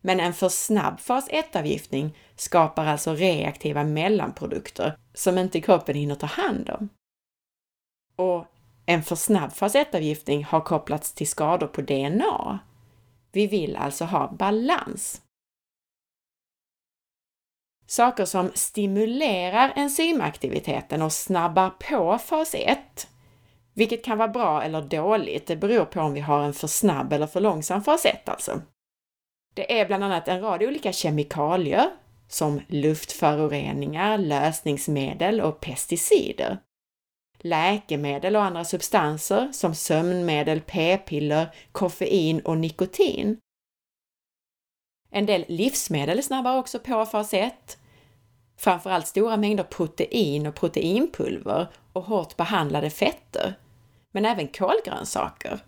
Men 0.00 0.20
en 0.20 0.34
för 0.34 0.48
snabb 0.48 1.00
fas 1.00 1.28
1-avgiftning 1.30 2.10
skapar 2.36 2.86
alltså 2.86 3.14
reaktiva 3.14 3.84
mellanprodukter 3.84 4.96
som 5.14 5.38
inte 5.38 5.60
kroppen 5.60 5.96
hinner 5.96 6.14
ta 6.14 6.26
hand 6.26 6.70
om. 6.70 6.88
Och 8.18 8.46
en 8.86 9.02
för 9.02 9.16
snabb 9.16 9.52
fas 9.52 9.74
1-avgiftning 9.74 10.44
har 10.44 10.60
kopplats 10.60 11.12
till 11.12 11.28
skador 11.28 11.66
på 11.66 11.80
DNA. 11.80 12.58
Vi 13.32 13.46
vill 13.46 13.76
alltså 13.76 14.04
ha 14.04 14.32
balans. 14.32 15.22
Saker 17.86 18.24
som 18.24 18.50
stimulerar 18.54 19.72
enzymaktiviteten 19.76 21.02
och 21.02 21.12
snabbar 21.12 21.70
på 21.70 22.18
fas 22.18 22.54
1, 22.54 23.08
vilket 23.74 24.04
kan 24.04 24.18
vara 24.18 24.28
bra 24.28 24.62
eller 24.62 24.82
dåligt, 24.82 25.46
det 25.46 25.56
beror 25.56 25.84
på 25.84 26.00
om 26.00 26.12
vi 26.12 26.20
har 26.20 26.42
en 26.42 26.54
för 26.54 26.66
snabb 26.66 27.12
eller 27.12 27.26
för 27.26 27.40
långsam 27.40 27.82
fas 27.82 28.04
1 28.04 28.28
alltså. 28.28 28.62
Det 29.54 29.80
är 29.80 29.86
bland 29.86 30.04
annat 30.04 30.28
en 30.28 30.40
rad 30.40 30.62
olika 30.62 30.92
kemikalier 30.92 31.90
som 32.28 32.60
luftföroreningar, 32.68 34.18
lösningsmedel 34.18 35.40
och 35.40 35.60
pesticider 35.60 36.58
läkemedel 37.38 38.36
och 38.36 38.42
andra 38.42 38.64
substanser 38.64 39.52
som 39.52 39.74
sömnmedel, 39.74 40.60
p-piller, 40.60 41.54
koffein 41.72 42.40
och 42.40 42.58
nikotin. 42.58 43.38
En 45.10 45.26
del 45.26 45.44
livsmedel 45.48 46.22
snabbar 46.22 46.56
också 46.56 46.78
på 46.78 47.06
fas 47.06 47.34
1. 47.34 47.78
Framförallt 48.56 49.06
stora 49.06 49.36
mängder 49.36 49.64
protein 49.64 50.46
och 50.46 50.54
proteinpulver 50.54 51.68
och 51.92 52.04
hårt 52.04 52.36
behandlade 52.36 52.90
fetter. 52.90 53.54
Men 54.12 54.24
även 54.24 54.48
kolgrönsaker. 54.48 55.60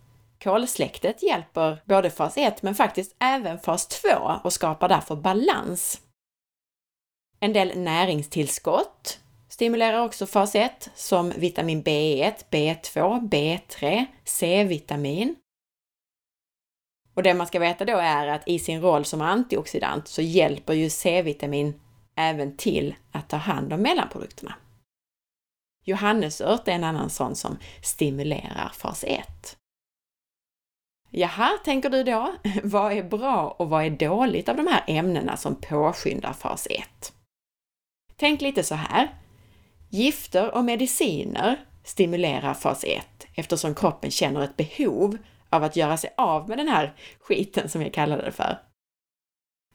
Kolsläktet 0.43 1.23
hjälper 1.23 1.83
både 1.85 2.11
fas 2.11 2.37
1 2.37 2.63
men 2.63 2.75
faktiskt 2.75 3.17
även 3.19 3.59
fas 3.59 3.87
2 3.87 4.09
och 4.45 4.53
skapar 4.53 4.89
därför 4.89 5.17
balans. 5.17 6.01
En 7.41 7.53
del 7.53 7.79
näringstillskott 7.79 9.21
Stimulerar 9.61 10.05
också 10.05 10.27
fas 10.27 10.55
1 10.55 10.91
som 10.95 11.31
vitamin 11.31 11.83
B1, 11.83 12.33
B2, 12.51 13.21
B3, 13.29 14.07
C-vitamin. 14.25 15.37
Och 17.15 17.23
det 17.23 17.35
man 17.35 17.47
ska 17.47 17.59
veta 17.59 17.85
då 17.85 17.97
är 17.97 18.27
att 18.27 18.49
i 18.49 18.59
sin 18.59 18.81
roll 18.81 19.05
som 19.05 19.21
antioxidant 19.21 20.09
så 20.09 20.23
hjälper 20.23 20.75
ju 20.75 20.91
C-vitamin 20.91 21.81
även 22.17 22.57
till 22.57 22.95
att 23.13 23.29
ta 23.29 23.37
hand 23.37 23.73
om 23.73 23.83
mellanprodukterna. 23.83 24.55
Johannesört 25.85 26.69
är 26.69 26.73
en 26.73 26.85
annan 26.85 27.11
sån 27.11 27.37
som 27.37 27.59
stimulerar 27.83 28.73
fas 28.75 29.05
1. 29.05 29.57
Jaha, 31.11 31.51
tänker 31.65 31.91
du 31.91 32.05
då? 32.05 32.35
Vad 32.65 32.93
är 32.93 33.03
bra 33.03 33.57
och 33.59 33.69
vad 33.69 33.85
är 33.85 33.91
dåligt 33.91 34.49
av 34.49 34.57
de 34.57 34.67
här 34.67 34.85
ämnena 34.87 35.37
som 35.37 35.55
påskyndar 35.55 36.33
fas 36.33 36.67
1? 36.71 37.13
Tänk 38.17 38.41
lite 38.41 38.63
så 38.63 38.75
här. 38.75 39.21
Gifter 39.93 40.55
och 40.55 40.65
mediciner 40.65 41.65
stimulerar 41.85 42.55
fas 42.55 42.85
1 42.85 43.07
eftersom 43.35 43.75
kroppen 43.75 44.11
känner 44.11 44.41
ett 44.43 44.57
behov 44.57 45.19
av 45.51 45.65
att 45.65 45.77
göra 45.77 45.97
sig 45.97 46.15
av 46.17 46.49
med 46.49 46.59
den 46.59 46.69
här 46.69 46.95
skiten 47.21 47.69
som 47.69 47.83
jag 47.83 47.93
kallade 47.93 48.23
det 48.23 48.33
för. 48.33 48.59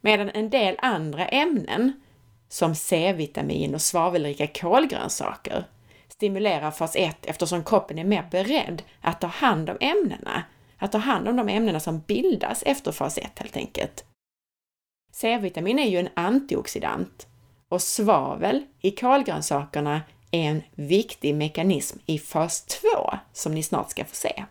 Medan 0.01 0.30
en 0.30 0.49
del 0.49 0.75
andra 0.80 1.28
ämnen, 1.28 2.01
som 2.49 2.75
C-vitamin 2.75 3.75
och 3.75 3.82
svavelrika 3.82 4.47
kolgrönsaker, 4.47 5.65
stimulerar 6.10 6.71
fas 6.71 6.95
1 6.95 7.25
eftersom 7.25 7.63
kroppen 7.63 7.99
är 7.99 8.04
mer 8.04 8.28
beredd 8.32 8.84
att 9.01 9.21
ta 9.21 9.28
hand 9.28 9.69
om 9.69 9.78
ämnena, 9.80 10.43
att 10.78 10.91
ta 10.91 10.97
hand 10.97 11.28
om 11.28 11.36
de 11.36 11.49
ämnena 11.49 11.80
som 11.80 11.99
bildas 11.99 12.63
efter 12.65 12.91
fas 12.91 13.17
1 13.17 13.39
helt 13.39 13.58
enkelt. 13.58 14.06
C-vitamin 15.12 15.80
är 15.80 15.89
ju 15.89 15.97
en 15.97 16.10
antioxidant 16.13 17.28
och 17.69 17.82
svavel 17.82 18.65
i 18.82 18.91
kolgrönsakerna 18.91 20.01
är 20.32 20.49
en 20.49 20.63
viktig 20.75 21.36
mekanism 21.36 21.99
i 22.06 22.19
fas 22.19 22.65
2 22.65 22.88
som 23.34 23.54
ni 23.54 23.63
snart 23.63 23.91
ska 23.91 24.06
få 24.06 24.15
se. 24.15 24.45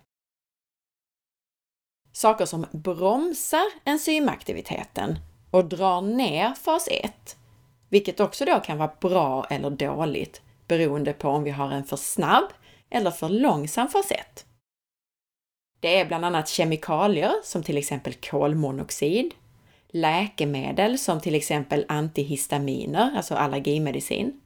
Saker 2.13 2.47
som 2.47 2.67
bromsar 2.71 3.65
enzymaktiviteten 3.85 5.19
och 5.51 5.65
drar 5.65 6.01
ner 6.01 6.55
fas 6.55 6.89
1, 6.91 7.37
vilket 7.89 8.21
också 8.21 8.45
då 8.45 8.61
kan 8.61 8.79
vara 8.79 8.93
bra 9.01 9.47
eller 9.51 9.71
dåligt 9.71 10.43
beroende 10.69 11.13
på 11.13 11.29
om 11.29 11.43
vi 11.43 11.51
har 11.51 11.71
en 11.71 11.85
för 11.85 11.97
snabb 11.97 12.49
eller 12.91 13.11
för 13.11 13.29
långsam 13.29 13.89
fas 13.89 14.11
1. 14.11 14.47
Det 15.81 16.01
är 16.01 16.07
bland 16.07 16.25
annat 16.25 16.49
kemikalier 16.49 17.33
som 17.43 17.63
till 17.63 17.79
exempel 17.79 18.15
kolmonoxid, 18.15 19.35
läkemedel 19.95 20.99
som 20.99 21.21
till 21.21 21.35
exempel 21.35 21.85
antihistaminer, 21.89 23.17
alltså 23.17 23.35
allergimedicin, 23.35 24.41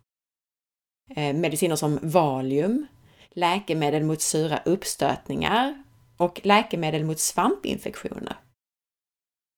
eh, 1.17 1.37
mediciner 1.37 1.77
som 1.77 1.99
Valium, 2.03 2.87
läkemedel 3.31 4.05
mot 4.05 4.21
sura 4.21 4.61
uppstötningar 4.65 5.83
och 6.17 6.41
läkemedel 6.45 7.05
mot 7.05 7.19
svampinfektioner. 7.19 8.37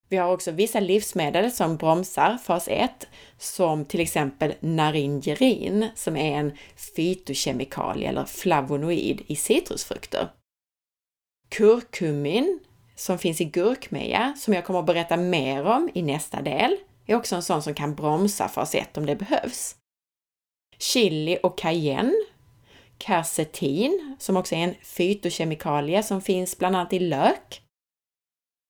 Vi 0.09 0.17
har 0.17 0.33
också 0.33 0.51
vissa 0.51 0.79
livsmedel 0.79 1.51
som 1.51 1.77
bromsar 1.77 2.37
fas 2.37 2.67
1, 2.67 3.07
som 3.37 3.85
till 3.85 3.99
exempel 3.99 4.53
naringerin 4.59 5.87
som 5.95 6.17
är 6.17 6.37
en 6.37 6.57
fytokemikalie 6.95 8.09
eller 8.09 8.25
flavonoid 8.25 9.21
i 9.27 9.35
citrusfrukter. 9.35 10.29
Kurkumin 11.49 12.59
som 13.01 13.17
finns 13.17 13.41
i 13.41 13.45
gurkmeja, 13.45 14.33
som 14.37 14.53
jag 14.53 14.65
kommer 14.65 14.79
att 14.79 14.85
berätta 14.85 15.17
mer 15.17 15.65
om 15.65 15.89
i 15.93 16.01
nästa 16.01 16.41
del, 16.41 16.77
är 17.05 17.15
också 17.15 17.35
en 17.35 17.43
sån 17.43 17.63
som 17.63 17.73
kan 17.73 17.95
bromsa 17.95 18.47
fas 18.47 18.75
1 18.75 18.97
om 18.97 19.05
det 19.05 19.15
behövs. 19.15 19.75
Chili 20.77 21.39
och 21.43 21.57
cayenne, 21.57 22.13
kersetin, 22.99 24.15
som 24.19 24.37
också 24.37 24.55
är 24.55 24.59
en 24.59 24.75
fytokemikalie 24.83 26.03
som 26.03 26.21
finns 26.21 26.57
bland 26.57 26.75
annat 26.75 26.93
i 26.93 26.99
lök. 26.99 27.61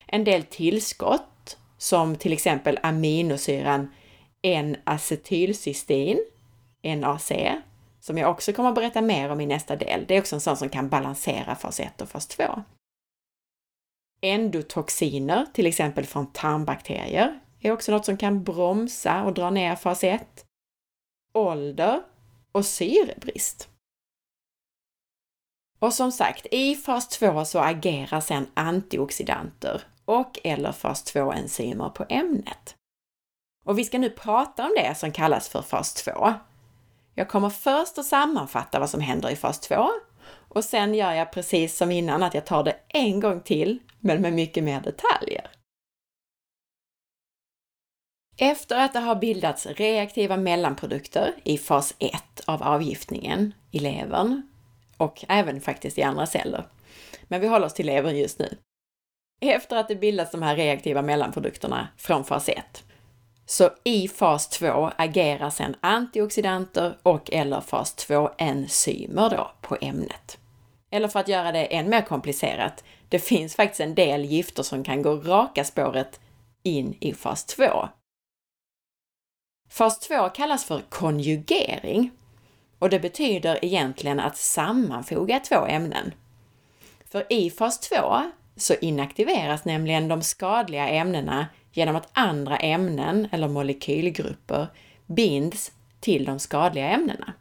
En 0.08 0.24
del 0.24 0.44
tillskott, 0.44 1.58
som 1.78 2.16
till 2.16 2.34
exempel 2.34 2.80
aminosyran 2.84 3.94
N-acetylcystein, 4.42 6.20
NAC, 6.84 7.32
som 8.00 8.18
jag 8.18 8.32
också 8.32 8.54
kommer 8.54 8.70
att 8.70 8.76
berätta 8.76 9.02
mer 9.02 9.30
om 9.30 9.42
i 9.42 9.46
nästa 9.46 9.76
del. 9.76 10.06
Det 10.08 10.16
är 10.16 10.20
också 10.20 10.36
en 10.36 10.42
sån 10.42 10.58
som 10.58 10.70
kan 10.70 10.90
balansera 10.90 11.56
fas 11.56 11.80
1 11.80 12.02
och 12.02 12.10
fas 12.10 12.28
2. 12.28 12.44
Endotoxiner, 14.22 15.46
till 15.54 15.66
exempel 15.66 16.06
från 16.06 16.32
tarmbakterier, 16.32 17.40
är 17.60 17.72
också 17.72 17.92
något 17.92 18.06
som 18.06 18.18
kan 18.18 18.44
bromsa 18.44 19.24
och 19.24 19.34
dra 19.34 19.50
ner 19.50 19.76
fas 19.76 20.04
1. 20.04 20.46
Ålder 21.34 22.02
och 22.52 22.66
syrebrist. 22.66 23.70
Och 25.80 25.94
som 25.94 26.12
sagt, 26.12 26.48
i 26.52 26.76
fas 26.76 27.08
2 27.08 27.46
så 27.46 27.60
agerar 27.60 28.22
sedan 28.22 28.48
antioxidanter 28.54 29.82
och 30.06 30.40
eller 30.44 30.72
fas 30.72 31.16
2-enzymer 31.16 31.90
på 31.90 32.06
ämnet. 32.10 32.76
Och 33.66 33.80
vi 33.80 33.84
ska 33.84 33.98
nu 33.98 34.10
prata 34.10 34.66
om 34.66 34.74
det 34.78 34.98
som 34.98 35.12
kallas 35.12 35.50
för 35.50 35.62
fas 35.62 35.94
2. 35.94 36.34
Jag 37.16 37.30
kommer 37.30 37.50
först 37.50 37.98
att 37.98 38.06
sammanfatta 38.06 38.80
vad 38.80 38.90
som 38.90 39.02
händer 39.02 39.30
i 39.30 39.36
fas 39.36 39.60
2 39.60 39.90
och 40.54 40.64
sen 40.64 40.94
gör 40.94 41.12
jag 41.12 41.32
precis 41.32 41.78
som 41.78 41.92
innan 41.92 42.24
att 42.24 42.34
jag 42.34 42.46
tar 42.46 42.64
det 42.64 42.76
en 42.88 43.20
gång 43.20 43.42
till, 43.42 43.80
men 44.02 44.22
med 44.22 44.34
mycket 44.34 44.64
mer 44.64 44.82
detaljer. 44.82 45.52
Efter 48.38 48.86
att 48.86 48.94
det 48.94 49.00
har 49.00 49.16
bildats 49.16 49.66
reaktiva 49.66 50.38
mellanprodukter 50.38 51.34
i 51.44 51.58
fas 51.58 51.96
1 52.00 52.14
av 52.46 52.64
avgiftningen 52.64 53.54
i 53.72 53.80
levern 53.80 54.42
och 54.98 55.26
även 55.28 55.62
faktiskt 55.62 55.98
i 55.98 56.04
andra 56.04 56.26
celler. 56.26 56.66
Men 57.24 57.42
vi 57.42 57.48
håller 57.48 57.66
oss 57.66 57.74
till 57.74 57.86
levern 57.86 58.16
just 58.16 58.40
nu. 58.40 58.58
Efter 59.42 59.76
att 59.76 59.88
det 59.88 59.96
bildats 59.96 60.32
de 60.32 60.42
här 60.42 60.56
reaktiva 60.56 61.02
mellanprodukterna 61.02 61.88
från 61.98 62.24
fas 62.24 62.50
1 62.50 62.84
så 63.46 63.70
i 63.84 64.08
fas 64.08 64.50
2 64.50 64.92
agerar 64.96 65.50
sedan 65.50 65.76
antioxidanter 65.80 66.98
och 67.04 67.32
eller 67.32 67.62
fas 67.62 68.08
2-enzymer 68.08 69.30
då 69.30 69.52
på 69.62 69.78
ämnet. 69.82 70.41
Eller 70.92 71.08
för 71.08 71.20
att 71.20 71.28
göra 71.28 71.52
det 71.52 71.66
än 71.66 71.90
mer 71.90 72.02
komplicerat, 72.02 72.84
det 73.10 73.20
finns 73.20 73.56
faktiskt 73.56 73.82
en 73.82 73.96
del 73.96 74.26
gifter 74.26 74.64
som 74.64 74.84
kan 74.84 75.02
gå 75.02 75.16
raka 75.16 75.64
spåret 75.64 76.20
in 76.64 76.98
i 77.00 77.14
fas 77.14 77.46
2. 77.46 77.64
Fas 79.70 80.00
2 80.00 80.30
kallas 80.30 80.66
för 80.66 80.82
konjugering 80.90 82.12
och 82.80 82.90
det 82.90 83.00
betyder 83.00 83.66
egentligen 83.66 84.20
att 84.20 84.38
sammanfoga 84.38 85.40
två 85.40 85.66
ämnen. 85.66 86.14
För 87.10 87.34
i 87.34 87.50
fas 87.50 87.80
2 87.80 87.96
så 88.56 88.74
inaktiveras 88.82 89.66
nämligen 89.66 90.08
de 90.08 90.22
skadliga 90.22 90.90
ämnena 90.90 91.48
genom 91.72 91.96
att 91.96 92.10
andra 92.14 92.58
ämnen 92.58 93.28
eller 93.32 93.48
molekylgrupper 93.48 94.68
binds 95.06 95.72
till 96.00 96.26
de 96.26 96.40
skadliga 96.40 96.90
ämnena. 96.90 97.34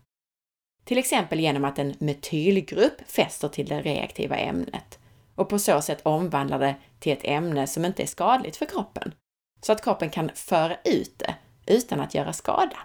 Till 0.90 0.98
exempel 0.98 1.40
genom 1.40 1.64
att 1.64 1.78
en 1.78 1.94
metylgrupp 1.98 3.10
fäster 3.10 3.48
till 3.48 3.66
det 3.66 3.80
reaktiva 3.80 4.36
ämnet 4.36 4.98
och 5.34 5.48
på 5.48 5.58
så 5.58 5.82
sätt 5.82 6.00
omvandlar 6.02 6.58
det 6.58 6.76
till 6.98 7.12
ett 7.12 7.24
ämne 7.24 7.66
som 7.66 7.84
inte 7.84 8.02
är 8.02 8.06
skadligt 8.06 8.56
för 8.56 8.66
kroppen, 8.66 9.14
så 9.60 9.72
att 9.72 9.84
kroppen 9.84 10.10
kan 10.10 10.30
föra 10.34 10.76
ut 10.84 11.18
det 11.18 11.34
utan 11.66 12.00
att 12.00 12.14
göra 12.14 12.32
skada. 12.32 12.76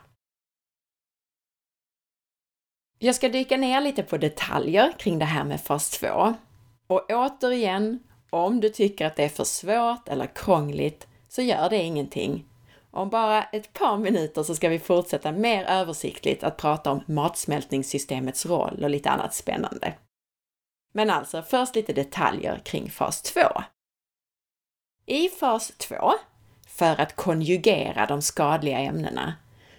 Jag 3.00 3.16
ska 3.16 3.30
dyka 3.30 3.58
ner 3.58 3.82
lite 3.82 4.04
på 4.04 4.18
detaljer 4.18 4.94
kring 5.00 5.20
det 5.20 5.26
här 5.26 5.44
med 5.44 5.62
fas 5.62 5.90
2. 5.90 6.34
Och 6.88 7.06
återigen, 7.10 8.00
om 8.30 8.62
du 8.62 8.70
tycker 8.70 9.06
att 9.06 9.16
det 9.16 9.24
är 9.24 9.30
för 9.30 9.44
svårt 9.44 10.08
eller 10.08 10.36
krångligt 10.36 11.08
så 11.30 11.42
gör 11.42 11.70
det 11.70 11.78
ingenting. 11.84 12.46
Om 12.96 13.10
bara 13.10 13.44
ett 13.44 13.74
par 13.74 13.98
minuter 13.98 14.44
så 14.44 14.56
ska 14.56 14.70
vi 14.70 14.80
fortsätta 14.80 15.32
mer 15.32 15.66
översiktligt 15.66 16.44
att 16.44 16.58
prata 16.58 16.92
om 16.92 17.04
matsmältningssystemets 17.06 18.46
roll 18.46 18.84
och 18.84 18.90
lite 18.90 19.10
annat 19.10 19.34
spännande. 19.34 19.94
Men 20.94 21.10
alltså, 21.10 21.42
först 21.42 21.76
lite 21.76 21.94
detaljer 21.94 22.62
kring 22.66 22.90
fas 22.90 23.22
2. 23.22 23.42
I 25.06 25.30
fas 25.30 25.72
2, 25.78 25.96
för 26.68 27.02
att 27.02 27.16
konjugera 27.16 28.06
de 28.06 28.22
skadliga 28.22 28.80
ämnena, 28.80 29.34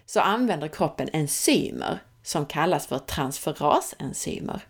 så 0.06 0.20
använder 0.20 0.68
kroppen 0.68 1.08
enzymer 1.12 1.98
som 2.22 2.46
kallas 2.46 2.86
för 2.86 2.98
transferasenzymer. 2.98 4.60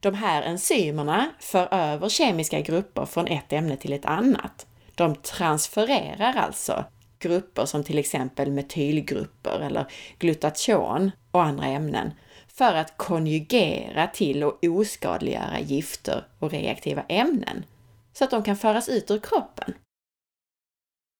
De 0.00 0.14
här 0.14 0.42
enzymerna 0.42 1.30
för 1.40 1.74
över 1.74 2.08
kemiska 2.08 2.60
grupper 2.60 3.06
från 3.06 3.26
ett 3.26 3.52
ämne 3.52 3.76
till 3.76 3.92
ett 3.92 4.06
annat. 4.06 4.66
De 4.94 5.16
transfererar 5.16 6.36
alltså 6.36 6.84
grupper 7.18 7.64
som 7.64 7.84
till 7.84 7.98
exempel 7.98 8.50
metylgrupper 8.50 9.60
eller 9.60 9.86
glutation 10.18 11.10
och 11.30 11.42
andra 11.42 11.66
ämnen 11.66 12.12
för 12.48 12.74
att 12.74 12.96
konjugera 12.96 14.06
till 14.06 14.44
och 14.44 14.64
oskadliggöra 14.64 15.60
gifter 15.60 16.24
och 16.38 16.50
reaktiva 16.50 17.02
ämnen 17.08 17.64
så 18.12 18.24
att 18.24 18.30
de 18.30 18.42
kan 18.42 18.56
föras 18.56 18.88
ut 18.88 19.10
ur 19.10 19.18
kroppen. 19.18 19.74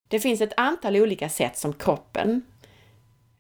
Det 0.09 0.21
finns 0.21 0.41
ett 0.41 0.53
antal 0.57 0.97
olika 0.97 1.29
sätt 1.29 1.59
som 1.59 1.73
kroppen, 1.73 2.43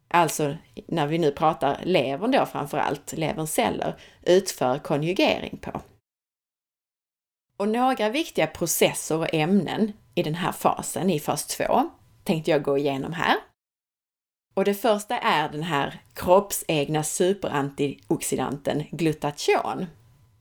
alltså 0.09 0.57
när 0.87 1.07
vi 1.07 1.19
nu 1.19 1.31
pratar 1.33 1.81
levern 1.85 2.31
då 2.31 2.47
framför 2.47 2.79
allt, 2.79 3.13
leverns 3.13 3.55
celler, 3.55 4.01
utför 4.23 4.79
konjugering 4.79 5.59
på. 5.59 5.81
Och 7.57 7.69
några 7.69 8.09
viktiga 8.09 8.47
processer 8.47 9.19
och 9.19 9.35
ämnen 9.35 9.93
i 10.15 10.23
den 10.23 10.35
här 10.35 10.53
fasen, 10.53 11.11
i 11.11 11.21
fas 11.21 11.47
2, 11.47 11.91
tänkte 12.29 12.51
jag 12.51 12.63
gå 12.63 12.79
igenom 12.79 13.13
här. 13.13 13.37
Och 14.55 14.65
det 14.65 14.75
första 14.75 15.19
är 15.19 15.49
den 15.49 15.63
här 15.63 16.01
kroppsegna 16.15 17.03
superantioxidanten 17.03 18.85
glutation. 18.91 19.87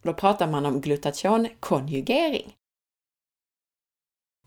Då 0.01 0.13
pratar 0.13 0.47
man 0.47 0.65
om 0.65 0.81
glutationkonjugering. 0.81 2.53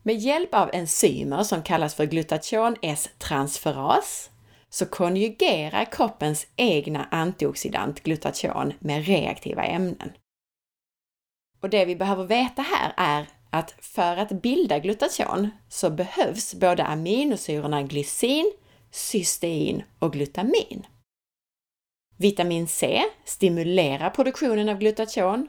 Med 0.02 0.16
hjälp 0.16 0.54
av 0.54 0.70
enzymer 0.72 1.42
som 1.42 1.62
kallas 1.62 1.94
för 1.94 2.06
glutation 2.06 2.76
S-transferas 2.82 4.30
så 4.68 4.86
konjugerar 4.86 5.84
kroppens 5.84 6.46
egna 6.56 7.04
antioxidant 7.10 8.02
glutation 8.02 8.72
med 8.78 9.06
reaktiva 9.06 9.64
ämnen. 9.64 10.12
Och 11.60 11.70
det 11.70 11.84
vi 11.84 11.96
behöver 11.96 12.24
veta 12.24 12.62
här 12.62 12.92
är 12.96 13.26
att 13.50 13.74
för 13.78 14.16
att 14.16 14.42
bilda 14.42 14.78
glutation 14.78 15.50
så 15.68 15.90
behövs 15.90 16.54
både 16.54 16.84
aminosyrorna 16.84 17.82
glycin, 17.82 18.52
cystein 18.90 19.82
och 19.98 20.12
glutamin. 20.12 20.86
Vitamin 22.16 22.68
C 22.68 23.02
stimulerar 23.24 24.10
produktionen 24.10 24.68
av 24.68 24.78
glutation 24.78 25.48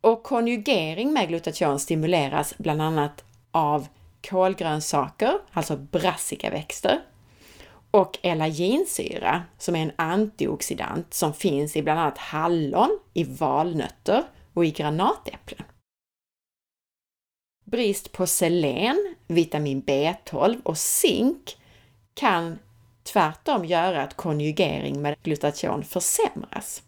och 0.00 0.22
konjugering 0.22 1.12
med 1.12 1.28
glutation 1.28 1.78
stimuleras 1.78 2.54
bland 2.58 2.82
annat 2.82 3.24
av 3.50 3.86
kolgrönsaker, 4.28 5.38
alltså 5.52 5.76
brassikaväxter, 5.76 7.00
och 7.90 8.18
elaginsyra 8.22 9.42
som 9.58 9.76
är 9.76 9.82
en 9.82 9.92
antioxidant 9.96 11.14
som 11.14 11.34
finns 11.34 11.76
i 11.76 11.82
bland 11.82 12.00
annat 12.00 12.18
hallon, 12.18 12.98
i 13.14 13.24
valnötter 13.24 14.22
och 14.54 14.64
i 14.64 14.70
granatäpplen. 14.70 15.62
Brist 17.72 18.12
på 18.12 18.26
selen, 18.26 19.14
vitamin 19.26 19.82
B12 19.82 20.62
och 20.62 20.78
zink 20.78 21.56
kan 22.14 22.58
tvärtom 23.02 23.64
göra 23.64 24.02
att 24.02 24.16
konjugering 24.16 25.02
med 25.02 25.22
glutation 25.22 25.84
försämras. 25.84 26.82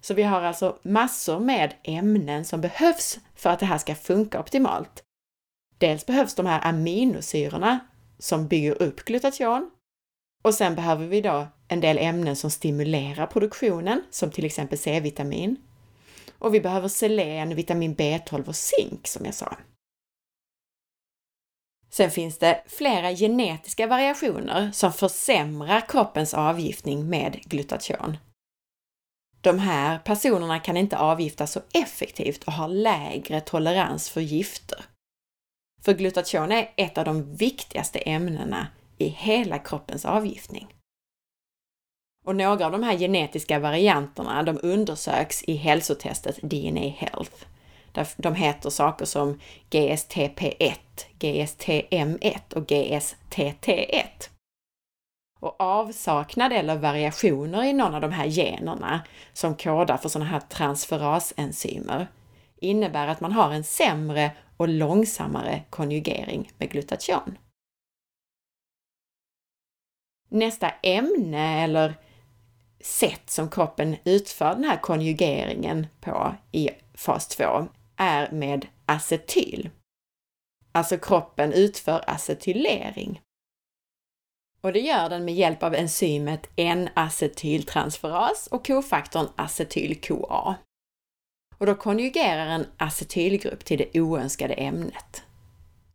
Så 0.00 0.14
vi 0.14 0.22
har 0.22 0.42
alltså 0.42 0.78
massor 0.82 1.40
med 1.40 1.74
ämnen 1.82 2.44
som 2.44 2.60
behövs 2.60 3.18
för 3.34 3.50
att 3.50 3.60
det 3.60 3.66
här 3.66 3.78
ska 3.78 3.94
funka 3.94 4.40
optimalt. 4.40 5.02
Dels 5.78 6.06
behövs 6.06 6.34
de 6.34 6.46
här 6.46 6.60
aminosyrorna 6.68 7.78
som 8.18 8.48
bygger 8.48 8.82
upp 8.82 9.04
glutation 9.04 9.70
och 10.42 10.54
sen 10.54 10.74
behöver 10.74 11.06
vi 11.06 11.20
då 11.20 11.46
en 11.68 11.80
del 11.80 11.98
ämnen 11.98 12.36
som 12.36 12.50
stimulerar 12.50 13.26
produktionen, 13.26 14.02
som 14.10 14.30
till 14.30 14.44
exempel 14.44 14.78
C-vitamin. 14.78 15.56
Och 16.40 16.54
vi 16.54 16.60
behöver 16.60 16.88
selen, 16.88 17.54
vitamin 17.54 17.96
B12 17.96 18.48
och 18.48 18.56
zink 18.56 19.08
som 19.08 19.24
jag 19.24 19.34
sa. 19.34 19.56
Sen 21.90 22.10
finns 22.10 22.38
det 22.38 22.62
flera 22.66 23.12
genetiska 23.12 23.86
variationer 23.86 24.72
som 24.72 24.92
försämrar 24.92 25.88
kroppens 25.88 26.34
avgiftning 26.34 27.08
med 27.08 27.40
glutation. 27.44 28.16
De 29.40 29.58
här 29.58 29.98
personerna 29.98 30.60
kan 30.60 30.76
inte 30.76 30.98
avgifta 30.98 31.46
så 31.46 31.60
effektivt 31.72 32.44
och 32.44 32.52
har 32.52 32.68
lägre 32.68 33.40
tolerans 33.40 34.10
för 34.10 34.20
gifter. 34.20 34.84
För 35.82 35.94
glutation 35.94 36.52
är 36.52 36.72
ett 36.76 36.98
av 36.98 37.04
de 37.04 37.36
viktigaste 37.36 37.98
ämnena 37.98 38.66
i 38.98 39.08
hela 39.08 39.58
kroppens 39.58 40.04
avgiftning. 40.04 40.74
Och 42.24 42.36
några 42.36 42.66
av 42.66 42.72
de 42.72 42.82
här 42.82 42.98
genetiska 42.98 43.58
varianterna 43.58 44.42
de 44.42 44.58
undersöks 44.62 45.42
i 45.42 45.56
hälsotestet 45.56 46.38
DNA 46.42 46.88
Health. 46.88 47.46
De 48.16 48.34
heter 48.34 48.70
saker 48.70 49.04
som 49.04 49.40
GSTP1, 49.70 50.74
GSTM1 51.18 52.54
och 52.54 52.66
GSTT1. 52.66 54.30
Och 55.40 55.60
avsaknad 55.60 56.52
eller 56.52 56.76
variationer 56.76 57.64
i 57.64 57.72
någon 57.72 57.94
av 57.94 58.00
de 58.00 58.12
här 58.12 58.26
generna 58.26 59.00
som 59.32 59.54
kodar 59.54 59.96
för 59.96 60.08
sådana 60.08 60.30
här 60.30 60.40
transferasenzymer 60.40 62.06
innebär 62.56 63.08
att 63.08 63.20
man 63.20 63.32
har 63.32 63.52
en 63.52 63.64
sämre 63.64 64.30
och 64.56 64.68
långsammare 64.68 65.62
konjugering 65.70 66.52
med 66.58 66.70
glutation. 66.70 67.38
Nästa 70.28 70.70
ämne 70.82 71.64
eller 71.64 71.94
sätt 72.80 73.30
som 73.30 73.50
kroppen 73.50 73.96
utför 74.04 74.54
den 74.54 74.64
här 74.64 74.80
konjugeringen 74.80 75.86
på 76.00 76.34
i 76.52 76.70
fas 76.94 77.28
2 77.28 77.68
är 77.96 78.30
med 78.30 78.66
acetyl. 78.86 79.70
Alltså 80.72 80.98
kroppen 80.98 81.52
utför 81.52 82.04
acetylering. 82.06 83.20
Och 84.60 84.72
det 84.72 84.80
gör 84.80 85.08
den 85.08 85.24
med 85.24 85.34
hjälp 85.34 85.62
av 85.62 85.74
enzymet 85.74 86.50
N-acetyltransferas 86.56 88.46
och 88.46 88.66
kofaktorn 88.66 89.28
acetyl-CoA. 89.36 90.54
Och 91.58 91.66
då 91.66 91.74
konjugerar 91.74 92.46
en 92.46 92.66
acetylgrupp 92.76 93.64
till 93.64 93.78
det 93.78 94.00
oönskade 94.00 94.54
ämnet. 94.54 95.22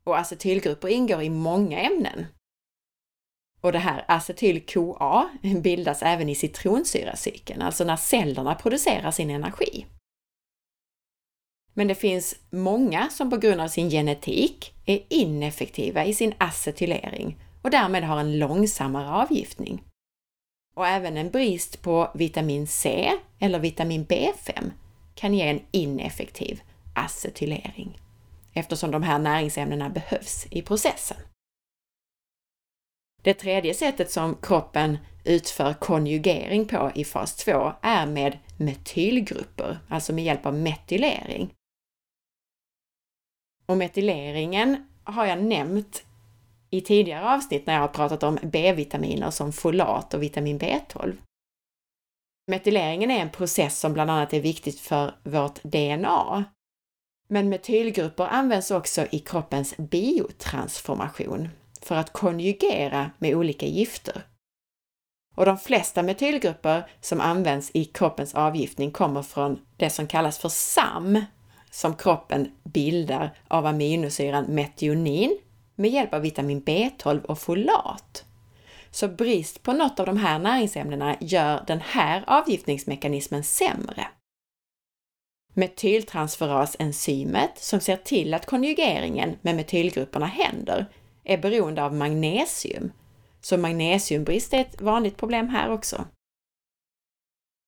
Och 0.04 0.18
acetylgrupper 0.18 0.88
ingår 0.88 1.22
i 1.22 1.30
många 1.30 1.80
ämnen. 1.80 2.26
Och 3.66 3.72
det 3.72 3.80
här 3.80 4.06
acetyl-CoA 4.08 5.30
bildas 5.62 6.04
även 6.04 6.30
i 6.30 6.36
citronsyracykeln, 6.36 7.62
alltså 7.62 7.84
när 7.84 7.96
cellerna 7.96 8.56
producerar 8.56 9.12
sin 9.12 9.30
energi. 9.30 9.86
Men 11.74 11.88
det 11.88 11.96
finns 11.96 12.36
många 12.50 13.10
som 13.10 13.30
på 13.30 13.38
grund 13.38 13.62
av 13.62 13.68
sin 13.68 13.90
genetik 13.90 14.74
är 14.86 15.04
ineffektiva 15.10 16.06
i 16.06 16.14
sin 16.14 16.34
acetylering 16.38 17.40
och 17.62 17.70
därmed 17.70 18.04
har 18.04 18.20
en 18.20 18.40
långsammare 18.40 19.10
avgiftning. 19.10 19.84
Och 20.76 20.88
även 20.88 21.18
en 21.18 21.30
brist 21.30 21.82
på 21.82 22.12
vitamin 22.16 22.68
C 22.68 23.12
eller 23.40 23.60
vitamin 23.60 24.06
B5 24.06 24.72
kan 25.16 25.34
ge 25.34 25.50
en 25.50 25.62
ineffektiv 25.72 26.62
acetylering 26.96 28.00
eftersom 28.54 28.92
de 28.92 29.04
här 29.04 29.20
näringsämnena 29.20 29.90
behövs 29.90 30.48
i 30.50 30.62
processen. 30.62 31.18
Det 33.26 33.34
tredje 33.34 33.74
sättet 33.74 34.12
som 34.12 34.36
kroppen 34.42 34.98
utför 35.24 35.74
konjugering 35.74 36.68
på 36.68 36.92
i 36.96 37.06
fas 37.06 37.36
2 37.36 37.74
är 37.82 38.06
med 38.06 38.40
metylgrupper, 38.58 39.80
alltså 39.90 40.14
med 40.14 40.24
hjälp 40.24 40.46
av 40.46 40.54
metylering. 40.54 41.54
Och 43.66 43.78
metyleringen 43.78 44.88
har 45.04 45.26
jag 45.26 45.44
nämnt 45.44 46.04
i 46.70 46.82
tidigare 46.82 47.34
avsnitt 47.36 47.66
när 47.66 47.74
jag 47.74 47.82
har 47.82 47.88
pratat 47.88 48.24
om 48.24 48.40
B-vitaminer 48.44 49.32
som 49.32 49.54
folat 49.54 50.14
och 50.14 50.24
vitamin 50.24 50.60
B12. 50.60 51.18
Metyleringen 52.48 53.12
är 53.12 53.20
en 53.20 53.32
process 53.32 53.80
som 53.80 53.94
bland 53.94 54.12
annat 54.12 54.34
är 54.34 54.42
viktigt 54.42 54.80
för 54.80 55.16
vårt 55.24 55.64
DNA. 55.64 56.44
Men 57.28 57.50
metylgrupper 57.50 58.28
används 58.28 58.72
också 58.72 59.06
i 59.12 59.20
kroppens 59.20 59.78
biotransformation 59.78 61.50
för 61.86 61.96
att 61.96 62.14
konjugera 62.14 63.12
med 63.18 63.36
olika 63.36 63.66
gifter. 63.66 64.22
Och 65.36 65.46
de 65.46 65.58
flesta 65.58 66.04
metylgrupper 66.04 66.90
som 67.02 67.22
används 67.22 67.72
i 67.74 67.86
kroppens 67.86 68.36
avgiftning 68.36 68.92
kommer 68.92 69.22
från 69.22 69.60
det 69.78 69.90
som 69.90 70.08
kallas 70.08 70.38
för 70.38 70.50
SAM, 70.50 71.26
som 71.72 71.96
kroppen 71.96 72.52
bildar 72.64 73.38
av 73.48 73.66
aminosyran 73.66 74.46
metionin 74.46 75.38
med 75.76 75.92
hjälp 75.92 76.14
av 76.14 76.22
vitamin 76.22 76.64
B12 76.64 77.24
och 77.24 77.40
folat. 77.40 78.26
Så 78.92 79.08
brist 79.08 79.64
på 79.64 79.74
något 79.74 80.00
av 80.00 80.06
de 80.06 80.18
här 80.18 80.40
näringsämnena 80.40 81.16
gör 81.20 81.64
den 81.68 81.82
här 81.82 82.24
avgiftningsmekanismen 82.28 83.44
sämre. 83.44 84.08
Metyltransferasenzymet, 85.54 87.52
som 87.56 87.80
ser 87.80 87.98
till 87.98 88.34
att 88.34 88.46
konjugeringen 88.46 89.36
med 89.42 89.56
metylgrupperna 89.56 90.26
händer, 90.26 90.86
är 91.26 91.38
beroende 91.38 91.84
av 91.84 91.94
magnesium. 91.94 92.92
Så 93.42 93.58
magnesiumbrist 93.58 94.54
är 94.54 94.62
ett 94.62 94.82
vanligt 94.82 95.18
problem 95.18 95.50
här 95.50 95.72
också. 95.72 96.06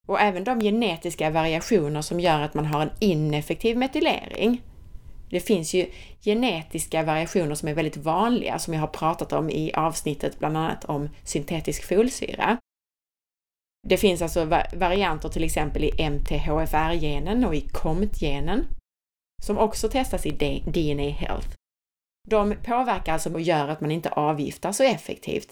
Och 0.08 0.22
även 0.22 0.44
de 0.44 0.60
genetiska 0.60 1.30
variationer 1.30 2.02
som 2.02 2.20
gör 2.20 2.42
att 2.42 2.54
man 2.54 2.66
har 2.66 2.82
en 2.82 2.92
ineffektiv 3.00 3.78
metylering. 3.78 4.62
Det 5.30 5.40
finns 5.40 5.74
ju 5.74 5.92
genetiska 6.22 7.04
variationer 7.04 7.56
som 7.56 7.70
är 7.70 7.74
väldigt 7.74 7.98
vanliga, 7.98 8.60
som 8.60 8.74
jag 8.74 8.82
har 8.82 8.88
pratat 8.88 9.34
om 9.34 9.50
i 9.50 9.74
avsnittet 9.74 10.40
bland 10.40 10.58
annat 10.58 10.86
om 10.86 11.10
syntetisk 11.24 11.88
folsyra. 11.88 12.58
Det 13.88 13.98
finns 13.98 14.22
alltså 14.22 14.46
varianter 14.74 15.30
till 15.30 15.44
exempel 15.44 15.84
i 15.84 16.10
MTHFR-genen 16.10 17.46
och 17.46 17.56
i 17.56 17.62
COMT-genen, 17.62 18.66
som 19.44 19.58
också 19.58 19.90
testas 19.90 20.26
i 20.26 20.32
DNA 20.66 21.10
Health. 21.10 21.48
De 22.30 22.56
påverkar 22.64 23.14
alltså 23.14 23.34
och 23.34 23.42
gör 23.42 23.68
att 23.68 23.82
man 23.82 23.92
inte 23.92 24.10
avgiftar 24.10 24.72
så 24.72 24.84
effektivt. 24.84 25.52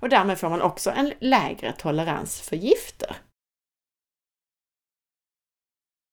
Och 0.00 0.08
därmed 0.08 0.38
får 0.38 0.48
man 0.48 0.62
också 0.62 0.90
en 0.90 1.12
lägre 1.20 1.72
tolerans 1.72 2.40
för 2.40 2.56
gifter. 2.56 3.16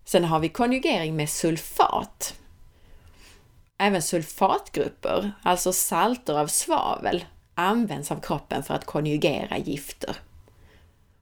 Sen 0.05 0.23
har 0.23 0.39
vi 0.39 0.49
konjugering 0.49 1.15
med 1.15 1.29
sulfat. 1.29 2.39
Även 3.77 4.01
sulfatgrupper, 4.01 5.31
alltså 5.43 5.73
salter 5.73 6.39
av 6.39 6.47
svavel, 6.47 7.25
används 7.55 8.11
av 8.11 8.19
kroppen 8.19 8.63
för 8.63 8.73
att 8.73 8.85
konjugera 8.85 9.57
gifter. 9.57 10.15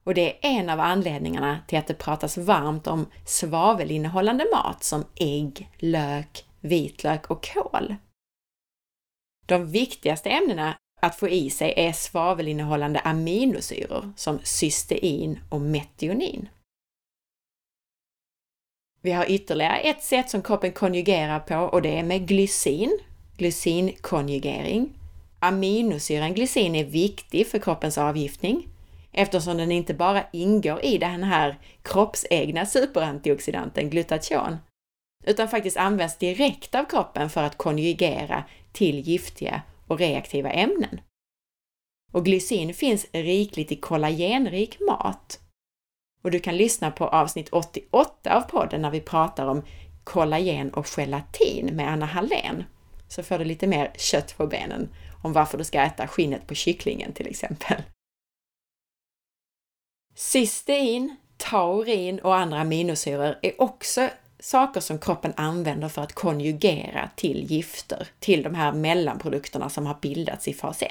Och 0.04 0.14
det 0.14 0.46
är 0.46 0.50
en 0.50 0.70
av 0.70 0.80
anledningarna 0.80 1.58
till 1.66 1.78
att 1.78 1.86
det 1.86 1.94
pratas 1.94 2.38
varmt 2.38 2.86
om 2.86 3.06
svavelinnehållande 3.26 4.46
mat 4.54 4.84
som 4.84 5.04
ägg, 5.14 5.70
lök, 5.78 6.44
vitlök 6.60 7.30
och 7.30 7.48
kål. 7.52 7.96
De 9.46 9.66
viktigaste 9.66 10.30
ämnena 10.30 10.76
att 11.00 11.16
få 11.16 11.28
i 11.28 11.50
sig 11.50 11.74
är 11.76 11.92
svavelinnehållande 11.92 13.00
aminosyror 13.00 14.12
som 14.16 14.38
cystein 14.42 15.40
och 15.48 15.60
metionin. 15.60 16.48
Vi 19.02 19.12
har 19.12 19.30
ytterligare 19.30 19.76
ett 19.78 20.02
sätt 20.02 20.30
som 20.30 20.42
kroppen 20.42 20.72
konjugerar 20.72 21.40
på 21.40 21.56
och 21.56 21.82
det 21.82 21.98
är 21.98 22.02
med 22.02 22.28
glycin, 22.28 22.98
glycinkonjugering. 23.36 24.90
Aminosyran 25.40 26.34
glycin 26.34 26.74
är 26.74 26.84
viktig 26.84 27.46
för 27.46 27.58
kroppens 27.58 27.98
avgiftning 27.98 28.68
eftersom 29.12 29.56
den 29.56 29.72
inte 29.72 29.94
bara 29.94 30.24
ingår 30.32 30.84
i 30.84 30.98
den 30.98 31.22
här 31.22 31.58
kroppsegna 31.82 32.66
superantioxidanten 32.66 33.90
glutation, 33.90 34.56
utan 35.24 35.48
faktiskt 35.48 35.76
används 35.76 36.18
direkt 36.18 36.74
av 36.74 36.84
kroppen 36.84 37.30
för 37.30 37.42
att 37.42 37.58
konjugera 37.58 38.44
till 38.76 39.00
giftiga 39.00 39.62
och 39.86 39.98
reaktiva 39.98 40.50
ämnen. 40.50 41.00
Och 42.12 42.24
glycin 42.24 42.74
finns 42.74 43.06
rikligt 43.12 43.72
i 43.72 43.76
kollagenrik 43.76 44.80
mat. 44.80 45.40
Och 46.22 46.30
du 46.30 46.40
kan 46.40 46.56
lyssna 46.56 46.90
på 46.90 47.08
avsnitt 47.08 47.48
88 47.52 48.36
av 48.36 48.40
podden 48.40 48.82
när 48.82 48.90
vi 48.90 49.00
pratar 49.00 49.46
om 49.46 49.62
kollagen 50.04 50.70
och 50.74 50.86
gelatin 50.86 51.76
med 51.76 51.88
Anna 51.88 52.06
Hallén. 52.06 52.64
Så 53.08 53.22
får 53.22 53.38
du 53.38 53.44
lite 53.44 53.66
mer 53.66 53.92
kött 53.96 54.36
på 54.36 54.46
benen 54.46 54.88
om 55.22 55.32
varför 55.32 55.58
du 55.58 55.64
ska 55.64 55.80
äta 55.80 56.08
skinnet 56.08 56.46
på 56.46 56.54
kycklingen 56.54 57.12
till 57.12 57.26
exempel. 57.26 57.82
Cystein, 60.14 61.16
taurin 61.36 62.18
och 62.18 62.36
andra 62.36 62.60
aminosyror 62.60 63.38
är 63.42 63.60
också 63.60 64.10
saker 64.38 64.80
som 64.80 64.98
kroppen 64.98 65.32
använder 65.36 65.88
för 65.88 66.02
att 66.02 66.12
konjugera 66.12 67.10
till 67.16 67.44
gifter, 67.50 68.08
till 68.18 68.42
de 68.42 68.54
här 68.54 68.72
mellanprodukterna 68.72 69.68
som 69.68 69.86
har 69.86 69.98
bildats 70.00 70.48
i 70.48 70.54
fas 70.54 70.82
1. 70.82 70.90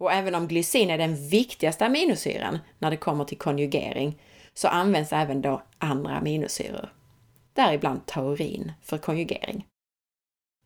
Och 0.00 0.12
även 0.12 0.34
om 0.34 0.48
glycin 0.48 0.90
är 0.90 0.98
den 0.98 1.28
viktigaste 1.28 1.86
aminosyran 1.86 2.58
när 2.78 2.90
det 2.90 2.96
kommer 2.96 3.24
till 3.24 3.38
konjugering 3.38 4.22
så 4.54 4.68
används 4.68 5.12
även 5.12 5.42
då 5.42 5.62
andra 5.78 6.16
aminosyror, 6.16 6.92
däribland 7.52 8.06
taurin 8.06 8.72
för 8.82 8.98
konjugering. 8.98 9.66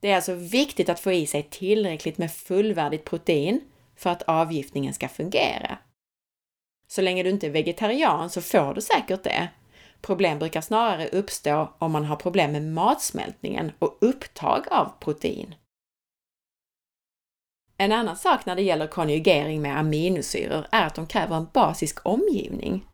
Det 0.00 0.10
är 0.10 0.16
alltså 0.16 0.34
viktigt 0.34 0.88
att 0.88 1.00
få 1.00 1.12
i 1.12 1.26
sig 1.26 1.42
tillräckligt 1.42 2.18
med 2.18 2.32
fullvärdigt 2.32 3.04
protein 3.04 3.60
för 3.96 4.10
att 4.10 4.22
avgiftningen 4.22 4.94
ska 4.94 5.08
fungera. 5.08 5.78
Så 6.86 7.02
länge 7.02 7.22
du 7.22 7.30
inte 7.30 7.46
är 7.46 7.50
vegetarian 7.50 8.30
så 8.30 8.42
får 8.42 8.74
du 8.74 8.80
säkert 8.80 9.22
det. 9.22 9.48
Problem 10.04 10.38
brukar 10.38 10.60
snarare 10.60 11.08
uppstå 11.08 11.74
om 11.78 11.92
man 11.92 12.04
har 12.04 12.16
problem 12.16 12.52
med 12.52 12.62
matsmältningen 12.62 13.72
och 13.78 13.98
upptag 14.00 14.68
av 14.70 14.92
protein. 15.00 15.54
En 17.76 17.92
annan 17.92 18.16
sak 18.16 18.46
när 18.46 18.56
det 18.56 18.62
gäller 18.62 18.86
konjugering 18.86 19.62
med 19.62 19.78
aminosyror 19.78 20.66
är 20.72 20.86
att 20.86 20.94
de 20.94 21.06
kräver 21.06 21.36
en 21.36 21.48
basisk 21.54 22.06
omgivning. 22.06 22.86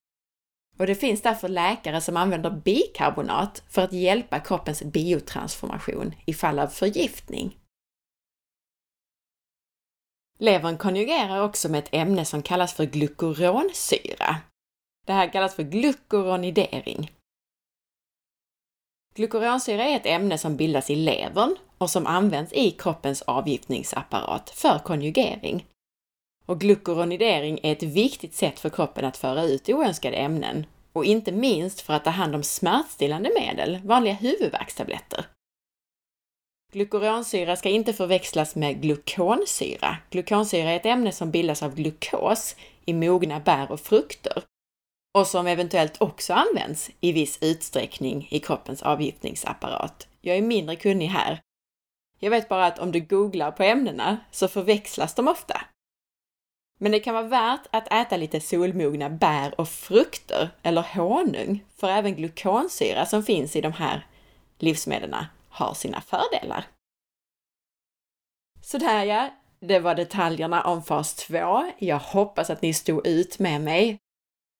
Och 0.78 0.86
det 0.86 0.94
finns 0.94 1.22
därför 1.22 1.48
läkare 1.48 2.00
som 2.00 2.16
använder 2.16 2.50
bikarbonat 2.50 3.62
för 3.68 3.82
att 3.82 3.92
hjälpa 3.92 4.40
kroppens 4.40 4.82
biotransformation 4.82 6.14
i 6.26 6.34
fall 6.34 6.58
av 6.58 6.66
förgiftning. 6.66 7.56
Levern 10.38 10.78
konjugerar 10.78 11.42
också 11.42 11.68
med 11.68 11.78
ett 11.78 11.94
ämne 11.94 12.24
som 12.24 12.42
kallas 12.42 12.74
för 12.74 12.84
glukuronsyra. 12.84 14.36
Det 15.06 15.12
här 15.12 15.32
kallas 15.32 15.54
för 15.54 15.62
glukuronidering. 15.62 17.10
Glukuronsyra 19.14 19.84
är 19.84 19.96
ett 19.96 20.06
ämne 20.06 20.38
som 20.38 20.56
bildas 20.56 20.90
i 20.90 20.96
levern 20.96 21.56
och 21.78 21.90
som 21.90 22.06
används 22.06 22.52
i 22.52 22.70
kroppens 22.70 23.22
avgiftningsapparat 23.22 24.50
för 24.50 24.78
konjugering. 24.78 25.66
Och 26.46 26.60
glukuronidering 26.60 27.60
är 27.62 27.72
ett 27.72 27.82
viktigt 27.82 28.34
sätt 28.34 28.60
för 28.60 28.70
kroppen 28.70 29.04
att 29.04 29.16
föra 29.16 29.42
ut 29.42 29.68
oönskade 29.68 30.16
ämnen 30.16 30.66
och 30.92 31.04
inte 31.04 31.32
minst 31.32 31.80
för 31.80 31.94
att 31.94 32.04
ta 32.04 32.10
hand 32.10 32.34
om 32.34 32.42
smärtstillande 32.42 33.30
medel, 33.40 33.80
vanliga 33.84 34.14
huvudvärkstabletter. 34.14 35.24
Glukuronsyra 36.72 37.56
ska 37.56 37.68
inte 37.68 37.92
förväxlas 37.92 38.56
med 38.56 38.82
glukonsyra. 38.82 39.96
Glukonsyra 40.10 40.70
är 40.70 40.76
ett 40.76 40.86
ämne 40.86 41.12
som 41.12 41.30
bildas 41.30 41.62
av 41.62 41.74
glukos 41.74 42.56
i 42.84 42.92
mogna 42.92 43.40
bär 43.40 43.72
och 43.72 43.80
frukter 43.80 44.42
och 45.14 45.26
som 45.26 45.46
eventuellt 45.46 46.02
också 46.02 46.34
används 46.34 46.90
i 47.00 47.12
viss 47.12 47.38
utsträckning 47.40 48.28
i 48.30 48.40
kroppens 48.40 48.82
avgiftningsapparat. 48.82 50.08
Jag 50.20 50.36
är 50.36 50.42
mindre 50.42 50.76
kunnig 50.76 51.06
här. 51.06 51.40
Jag 52.18 52.30
vet 52.30 52.48
bara 52.48 52.66
att 52.66 52.78
om 52.78 52.92
du 52.92 53.00
googlar 53.00 53.50
på 53.50 53.62
ämnena 53.62 54.16
så 54.30 54.48
förväxlas 54.48 55.14
de 55.14 55.28
ofta. 55.28 55.60
Men 56.78 56.92
det 56.92 57.00
kan 57.00 57.14
vara 57.14 57.28
värt 57.28 57.66
att 57.70 57.92
äta 57.92 58.16
lite 58.16 58.40
solmogna 58.40 59.10
bär 59.10 59.60
och 59.60 59.68
frukter 59.68 60.50
eller 60.62 60.82
honung, 60.82 61.64
för 61.76 61.88
även 61.88 62.14
glukonsyra 62.14 63.06
som 63.06 63.22
finns 63.22 63.56
i 63.56 63.60
de 63.60 63.72
här 63.72 64.06
livsmedlen 64.58 65.24
har 65.48 65.74
sina 65.74 66.00
fördelar. 66.00 66.66
Sådär 68.62 69.04
ja, 69.04 69.30
det 69.60 69.78
var 69.78 69.94
detaljerna 69.94 70.62
om 70.62 70.82
fas 70.82 71.14
2. 71.14 71.70
Jag 71.78 71.98
hoppas 71.98 72.50
att 72.50 72.62
ni 72.62 72.74
stod 72.74 73.06
ut 73.06 73.38
med 73.38 73.60
mig 73.60 73.98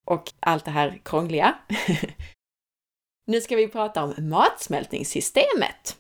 och 0.07 0.33
allt 0.41 0.65
det 0.65 0.71
här 0.71 1.01
krångliga. 1.05 1.59
nu 3.27 3.41
ska 3.41 3.57
vi 3.57 3.69
prata 3.69 4.05
om 4.05 4.15
matsmältningssystemet. 4.19 5.97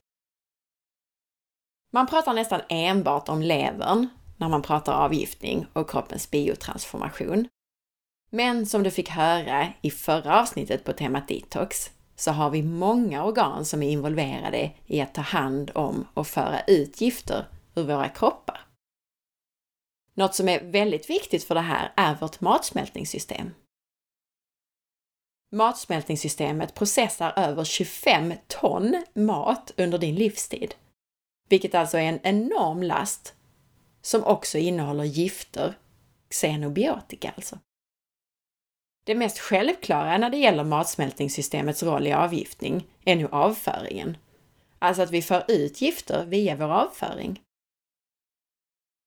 Man 1.93 2.07
pratar 2.07 2.35
nästan 2.35 2.61
enbart 2.69 3.29
om 3.29 3.43
levern 3.43 4.09
när 4.37 4.49
man 4.49 4.63
pratar 4.63 4.93
avgiftning 4.93 5.67
och 5.73 5.91
kroppens 5.91 6.31
biotransformation. 6.31 7.49
Men 8.31 8.67
som 8.67 8.83
du 8.83 8.91
fick 8.91 9.09
höra 9.09 9.69
i 9.83 9.91
förra 9.91 10.41
avsnittet 10.41 10.85
på 10.85 10.93
temat 10.93 11.29
detox 11.29 11.91
så 12.17 12.31
har 12.31 12.51
vi 12.51 12.63
många 12.63 13.25
organ 13.25 13.65
som 13.65 13.83
är 13.83 13.91
involverade 13.91 14.73
i 14.87 15.01
att 15.01 15.15
ta 15.15 15.21
hand 15.21 15.71
om 15.75 16.07
och 16.15 16.27
föra 16.27 16.61
ut 16.61 17.01
gifter 17.01 17.47
ur 17.75 17.83
våra 17.83 18.09
kroppar. 18.09 18.67
Något 20.15 20.35
som 20.35 20.49
är 20.49 20.65
väldigt 20.65 21.11
viktigt 21.11 21.45
för 21.45 21.55
det 21.55 21.61
här 21.61 21.93
är 21.97 22.15
vårt 22.15 22.41
matsmältningssystem. 22.41 23.51
Matsmältningssystemet 25.53 26.75
processar 26.75 27.33
över 27.37 27.65
25 27.65 28.35
ton 28.47 29.05
mat 29.15 29.73
under 29.77 29.99
din 29.99 30.15
livstid, 30.15 30.75
vilket 31.49 31.75
alltså 31.75 31.99
är 31.99 32.03
en 32.03 32.21
enorm 32.23 32.83
last 32.83 33.35
som 34.03 34.25
också 34.25 34.59
innehåller 34.59 35.05
gifter, 35.05 35.79
xenobiotika 36.29 37.33
alltså. 37.37 37.59
Det 39.07 39.15
mest 39.15 39.39
självklara 39.39 40.19
när 40.19 40.31
det 40.31 40.37
gäller 40.37 40.65
matsmältningssystemets 40.65 41.83
roll 41.83 42.07
i 42.07 42.13
avgiftning 42.13 42.87
är 43.05 43.17
nu 43.17 43.29
avföringen. 43.33 44.17
Alltså 44.79 45.03
att 45.03 45.11
vi 45.11 45.23
för 45.23 45.45
ut 45.49 45.81
gifter 45.81 46.25
via 46.25 46.57
vår 46.57 46.73
avföring. 46.73 47.41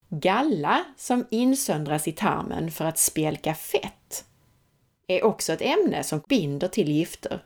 Galla 0.09 0.85
som 0.97 1.27
insöndras 1.31 2.07
i 2.07 2.11
tarmen 2.11 2.71
för 2.71 2.85
att 2.85 2.97
spjälka 2.97 3.55
fett 3.55 4.25
är 5.07 5.23
också 5.23 5.53
ett 5.53 5.61
ämne 5.61 6.03
som 6.03 6.23
binder 6.29 6.67
till 6.67 6.89
gifter 6.89 7.45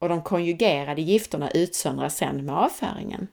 och 0.00 0.08
de 0.08 0.22
konjugerade 0.22 1.02
gifterna 1.02 1.50
utsöndras 1.50 2.16
sedan 2.16 2.44
med 2.44 2.54
avföringen. 2.54 3.28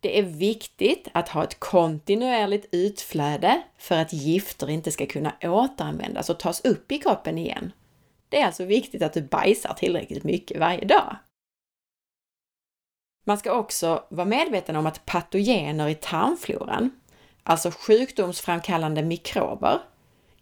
Det 0.00 0.18
är 0.18 0.22
viktigt 0.22 1.08
att 1.12 1.28
ha 1.28 1.44
ett 1.44 1.60
kontinuerligt 1.60 2.68
utflöde 2.72 3.62
för 3.78 3.94
att 3.94 4.12
gifter 4.12 4.70
inte 4.70 4.92
ska 4.92 5.06
kunna 5.06 5.34
återanvändas 5.42 6.30
och 6.30 6.38
tas 6.38 6.64
upp 6.64 6.92
i 6.92 6.98
kroppen 6.98 7.38
igen. 7.38 7.72
Det 8.28 8.40
är 8.40 8.46
alltså 8.46 8.64
viktigt 8.64 9.02
att 9.02 9.12
du 9.12 9.22
bajsar 9.22 9.74
tillräckligt 9.74 10.24
mycket 10.24 10.60
varje 10.60 10.84
dag. 10.84 11.16
Man 13.24 13.38
ska 13.38 13.52
också 13.52 14.04
vara 14.10 14.26
medveten 14.26 14.76
om 14.76 14.86
att 14.86 15.06
patogener 15.06 15.88
i 15.88 15.94
tarmfloran, 15.94 16.90
alltså 17.42 17.70
sjukdomsframkallande 17.70 19.02
mikrober, 19.02 19.80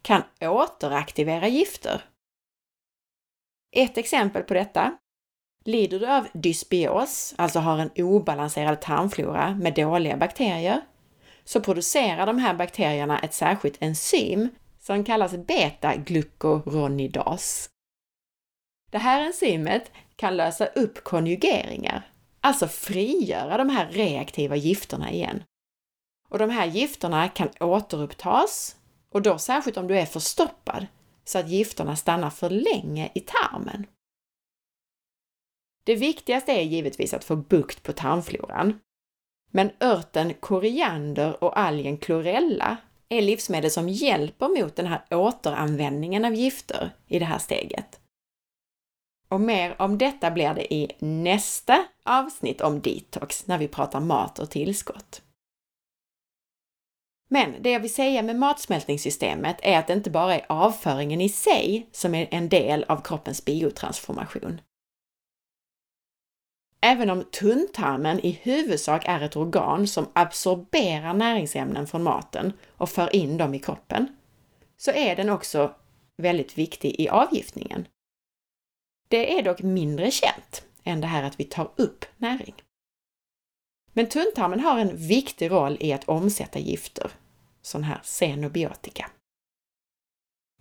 kan 0.07 0.23
återaktivera 0.40 1.49
gifter. 1.49 2.05
Ett 3.77 3.99
exempel 3.99 4.42
på 4.42 4.55
detta 4.55 4.99
Lider 5.64 6.01
du 6.01 6.07
av 6.07 6.27
dysbios, 6.33 7.35
alltså 7.38 7.59
har 7.59 7.79
en 7.79 7.90
obalanserad 7.97 8.81
tarmflora 8.81 9.55
med 9.55 9.75
dåliga 9.75 10.16
bakterier, 10.16 10.81
så 11.45 11.61
producerar 11.61 12.27
de 12.27 12.38
här 12.38 12.55
bakterierna 12.55 13.19
ett 13.19 13.35
särskilt 13.35 13.83
enzym 13.83 14.49
som 14.81 15.05
kallas 15.05 15.33
beta-glukuronidas. 15.33 17.71
Det 18.90 18.99
här 18.99 19.23
enzymet 19.23 19.90
kan 20.16 20.37
lösa 20.37 20.66
upp 20.66 21.05
konjugeringar, 21.05 22.11
alltså 22.40 22.69
frigöra 22.69 23.57
de 23.57 23.69
här 23.69 23.88
reaktiva 23.90 24.57
gifterna 24.57 25.12
igen. 25.12 25.42
Och 26.29 26.38
de 26.38 26.51
här 26.51 26.66
gifterna 26.66 27.29
kan 27.29 27.49
återupptas, 27.61 28.77
och 29.17 29.23
då 29.23 29.39
särskilt 29.39 29.77
om 29.77 29.87
du 29.87 29.99
är 29.99 30.07
förstoppad, 30.07 30.87
så 31.25 31.39
att 31.39 31.49
gifterna 31.49 31.97
stannar 31.97 32.31
för 32.31 32.51
länge 32.51 33.11
i 33.15 33.21
tarmen. 33.21 33.87
Det 35.85 35.95
viktigaste 35.95 36.53
är 36.53 36.63
givetvis 36.63 37.15
att 37.15 37.25
få 37.25 37.37
bukt 37.37 37.83
på 37.83 37.93
tarmfloran. 37.93 38.81
Men 39.51 39.71
örten 39.81 40.35
koriander 40.35 41.45
och 41.45 41.59
algen 41.59 41.99
chlorella 41.99 42.77
är 43.09 43.23
livsmedel 43.23 43.71
som 43.71 43.89
hjälper 43.89 44.49
mot 44.49 44.77
den 44.77 44.87
här 44.87 45.05
återanvändningen 45.11 46.25
av 46.25 46.35
gifter 46.35 46.91
i 47.07 47.19
det 47.19 47.25
här 47.25 47.39
steget. 47.39 48.01
Och 49.29 49.41
mer 49.41 49.83
om 49.83 49.99
detta 49.99 50.31
blir 50.31 50.55
det 50.55 50.75
i 50.75 50.97
nästa 50.99 51.85
avsnitt 52.05 52.61
om 52.61 52.81
detox 52.81 53.47
när 53.47 53.59
vi 53.59 53.69
pratar 53.69 54.01
mat 54.01 54.39
och 54.39 54.51
tillskott. 54.51 55.23
Men 57.29 57.62
det 57.62 57.71
jag 57.71 57.81
vill 57.81 57.95
säga 57.95 58.23
med 58.23 58.37
matsmältningssystemet 58.37 59.57
är 59.62 59.79
att 59.79 59.87
det 59.87 59.93
inte 59.93 60.11
bara 60.11 60.35
är 60.35 60.47
avföringen 60.49 61.21
i 61.21 61.29
sig 61.29 61.89
som 61.93 62.15
är 62.15 62.29
en 62.31 62.49
del 62.49 62.85
av 62.85 63.03
kroppens 63.03 63.45
biotransformation. 63.45 64.61
Även 66.81 67.11
om 67.11 67.25
tunntarmen 67.25 68.21
i 68.21 68.31
huvudsak 68.31 69.03
är 69.07 69.20
ett 69.20 69.37
organ 69.37 69.87
som 69.87 70.07
absorberar 70.12 71.14
näringsämnen 71.14 71.87
från 71.87 72.03
maten 72.03 72.53
och 72.68 72.91
för 72.91 73.16
in 73.16 73.37
dem 73.37 73.55
i 73.55 73.59
kroppen, 73.59 74.16
så 74.77 74.91
är 74.91 75.16
den 75.16 75.31
också 75.31 75.74
väldigt 76.16 76.59
viktig 76.59 77.01
i 77.01 77.09
avgiftningen. 77.09 77.89
Det 79.09 79.39
är 79.39 79.43
dock 79.43 79.62
mindre 79.62 80.11
känt 80.11 80.64
än 80.85 81.01
det 81.01 81.07
här 81.07 81.22
att 81.22 81.41
vi 81.41 81.45
tar 81.45 81.70
upp 81.77 82.05
näring. 82.16 82.55
Men 83.97 84.09
tunntarmen 84.09 84.61
har 84.61 84.78
en 84.78 84.97
viktig 84.97 85.51
roll 85.51 85.76
i 85.80 85.92
att 85.92 86.09
omsätta 86.09 86.59
gifter, 86.59 87.11
sån 87.62 87.84
här 87.84 88.01
xenobiotika. 88.05 89.11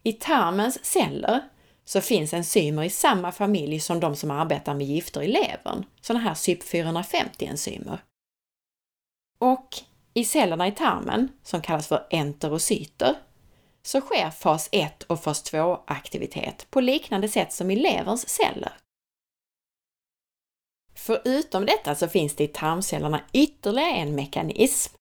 I 0.04 0.14
tarmens 0.14 0.86
celler 0.86 1.50
så 1.86 2.02
finns 2.02 2.34
enzymer 2.34 2.84
i 2.84 2.90
samma 2.90 3.32
familj 3.32 3.80
som 3.80 4.00
de 4.00 4.16
som 4.16 4.32
arbetar 4.32 4.74
med 4.74 4.88
gifter 4.88 5.22
i 5.22 5.28
levern, 5.28 5.86
sådana 6.02 6.24
här 6.24 6.34
CYP450-enzymer. 6.34 7.98
Och 9.40 9.76
i 10.14 10.26
cellerna 10.26 10.68
i 10.68 10.72
tarmen, 10.72 11.30
som 11.44 11.62
kallas 11.62 11.88
för 11.88 12.08
enterocyter, 12.10 13.16
så 13.84 14.02
sker 14.02 14.30
fas 14.30 14.70
1 14.72 15.04
och 15.04 15.24
fas 15.24 15.54
2-aktivitet 15.54 16.68
på 16.70 16.82
liknande 16.82 17.30
sätt 17.30 17.54
som 17.54 17.72
i 17.72 17.76
leverns 17.76 18.30
celler. 18.30 18.74
Förutom 21.06 21.66
detta 21.66 21.96
så 21.96 22.08
finns 22.08 22.36
det 22.36 22.44
i 22.44 22.48
tarmcellerna 22.48 23.22
ytterligare 23.34 23.92
en 23.92 24.16
mekanism. 24.16 24.94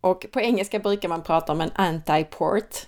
Och 0.00 0.26
på 0.32 0.40
engelska 0.40 0.78
brukar 0.78 1.08
man 1.08 1.22
prata 1.22 1.52
om 1.52 1.60
en 1.60 1.70
antiport. 1.74 2.86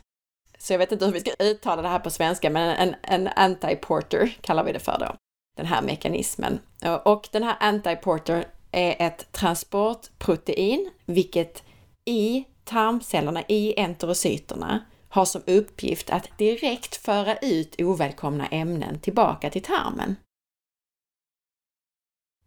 Så 0.59 0.73
jag 0.73 0.79
vet 0.79 0.93
inte 0.93 1.07
hur 1.07 1.13
vi 1.13 1.21
ska 1.21 1.33
uttala 1.39 1.83
det 1.83 1.89
här 1.89 1.99
på 1.99 2.11
svenska, 2.11 2.51
men 2.51 2.77
en, 2.77 2.95
en 3.03 3.29
antiporter 3.29 4.37
kallar 4.41 4.65
vi 4.65 4.73
det 4.73 4.79
för 4.79 4.99
då. 4.99 5.17
Den 5.57 5.67
här 5.67 5.83
mekanismen. 5.83 6.59
Och 7.05 7.29
den 7.33 7.43
här 7.43 7.57
antiporter 7.61 8.45
är 8.71 9.07
ett 9.07 9.33
transportprotein, 9.33 10.91
vilket 11.05 11.63
i 12.05 12.45
tarmcellerna, 12.65 13.43
i 13.49 13.81
enterocyterna, 13.81 14.85
har 15.09 15.25
som 15.25 15.43
uppgift 15.47 16.11
att 16.11 16.39
direkt 16.39 16.97
föra 16.97 17.37
ut 17.37 17.75
ovälkomna 17.79 18.47
ämnen 18.47 19.01
tillbaka 19.01 19.51
till 19.51 19.63
tarmen. 19.63 20.17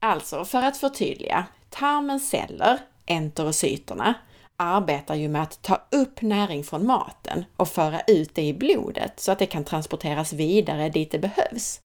Alltså, 0.05 0.45
för 0.45 0.61
att 0.61 0.77
förtydliga, 0.77 1.45
tarmens 1.69 2.29
celler, 2.29 2.79
enterocyterna, 3.05 4.13
arbetar 4.57 5.15
ju 5.15 5.27
med 5.27 5.41
att 5.41 5.61
ta 5.61 5.81
upp 5.91 6.21
näring 6.21 6.63
från 6.63 6.87
maten 6.87 7.45
och 7.57 7.67
föra 7.67 8.01
ut 8.07 8.35
det 8.35 8.41
i 8.41 8.53
blodet 8.53 9.19
så 9.19 9.31
att 9.31 9.39
det 9.39 9.45
kan 9.45 9.63
transporteras 9.63 10.33
vidare 10.33 10.89
dit 10.89 11.11
det 11.11 11.19
behövs. 11.19 11.79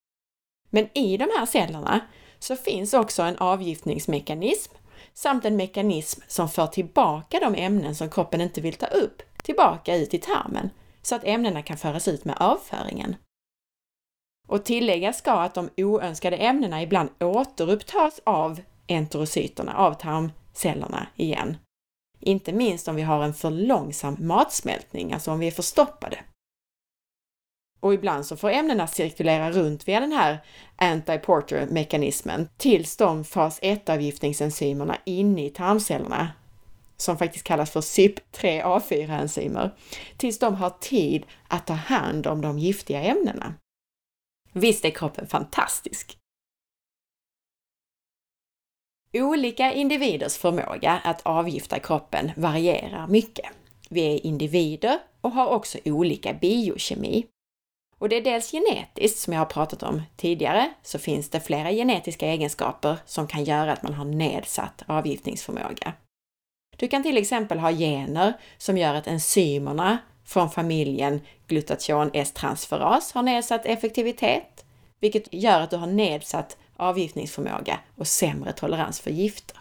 Men 0.70 0.88
i 0.98 1.16
de 1.16 1.28
här 1.38 1.46
cellerna 1.46 2.00
så 2.38 2.56
finns 2.56 2.94
också 2.94 3.22
en 3.22 3.38
avgiftningsmekanism 3.38 4.74
samt 5.14 5.44
en 5.44 5.56
mekanism 5.56 6.20
som 6.28 6.48
för 6.48 6.66
tillbaka 6.66 7.40
de 7.40 7.54
ämnen 7.54 7.94
som 7.94 8.10
kroppen 8.10 8.40
inte 8.40 8.60
vill 8.60 8.74
ta 8.74 8.86
upp 8.86 9.22
tillbaka 9.42 9.96
ut 9.96 10.14
i 10.14 10.18
tarmen 10.18 10.70
så 11.02 11.14
att 11.14 11.24
ämnena 11.24 11.62
kan 11.62 11.76
föras 11.76 12.08
ut 12.08 12.24
med 12.24 12.36
avföringen. 12.40 13.16
Och 14.51 14.64
tilläggas 14.64 15.18
ska 15.18 15.32
att 15.32 15.55
de 15.55 15.70
oönskade 15.76 16.36
ämnena 16.36 16.82
ibland 16.82 17.11
återupptas 17.20 18.20
av 18.24 18.61
enterocyterna, 18.86 19.76
av 19.76 19.94
tarmcellerna 19.94 21.07
igen. 21.16 21.57
Inte 22.20 22.53
minst 22.53 22.88
om 22.88 22.96
vi 22.96 23.03
har 23.03 23.24
en 23.24 23.34
för 23.34 23.51
långsam 23.51 24.16
matsmältning, 24.18 25.12
alltså 25.12 25.30
om 25.30 25.38
vi 25.38 25.46
är 25.46 25.51
förstoppade. 25.51 26.18
Och 27.80 27.94
ibland 27.94 28.26
så 28.26 28.36
får 28.36 28.51
ämnena 28.51 28.86
cirkulera 28.86 29.51
runt 29.51 29.88
via 29.88 30.01
den 30.01 30.12
här 30.12 30.38
anti-porter-mekanismen 30.76 32.48
tills 32.57 32.96
de 32.96 33.24
fas 33.24 33.61
1-avgiftningsenzymerna 33.61 34.96
inne 35.05 35.46
i 35.46 35.51
tarmcellerna, 35.51 36.28
som 36.96 37.18
faktiskt 37.18 37.44
kallas 37.44 37.70
för 37.70 37.80
CYP3A4-enzymer, 37.80 39.70
tills 40.16 40.38
de 40.38 40.55
har 40.55 40.70
tid 40.70 41.26
att 41.48 41.66
ta 41.66 41.74
hand 41.74 42.26
om 42.26 42.40
de 42.40 42.59
giftiga 42.59 43.03
ämnena. 43.03 43.55
Visst 44.53 44.84
är 44.84 44.90
kroppen 44.90 45.26
fantastisk? 45.26 46.18
Olika 49.12 49.72
individers 49.72 50.36
förmåga 50.36 51.01
att 51.05 51.22
avgifta 51.22 51.78
kroppen 51.78 52.30
varierar 52.36 53.07
mycket. 53.07 53.46
Vi 53.88 54.14
är 54.14 54.26
individer 54.26 54.98
och 55.20 55.30
har 55.30 55.46
också 55.46 55.78
olika 55.84 56.32
biokemi. 56.34 57.26
Och 57.98 58.09
det 58.09 58.16
är 58.16 58.22
dels 58.22 58.51
genetiskt, 58.51 59.18
som 59.18 59.32
jag 59.32 59.40
har 59.40 59.46
pratat 59.46 59.82
om 59.82 60.03
tidigare, 60.16 60.74
så 60.82 60.98
finns 60.98 61.30
det 61.30 61.40
flera 61.40 61.72
genetiska 61.72 62.26
egenskaper 62.26 62.96
som 63.07 63.26
kan 63.26 63.44
göra 63.44 63.72
att 63.72 63.82
man 63.82 63.94
har 63.94 64.05
nedsatt 64.05 64.82
avgiftningsförmåga. 64.86 65.92
Du 66.76 66.88
kan 66.88 67.03
till 67.03 67.16
exempel 67.16 67.59
ha 67.59 67.72
gener 67.72 68.32
som 68.59 68.78
gör 68.78 68.94
att 68.94 69.07
enzymerna 69.07 69.98
från 70.31 70.51
familjen 70.51 71.20
glutation 71.47 72.11
S-transferas 72.14 73.12
har 73.12 73.22
nedsatt 73.22 73.66
effektivitet, 73.66 74.64
vilket 75.01 75.35
gör 75.35 75.61
att 75.61 75.70
du 75.70 75.76
har 75.76 75.87
nedsatt 75.87 76.57
avgiftningsförmåga 76.76 77.81
och 77.97 78.07
sämre 78.07 78.53
tolerans 78.53 79.01
för 79.01 79.11
gifter. 79.11 79.59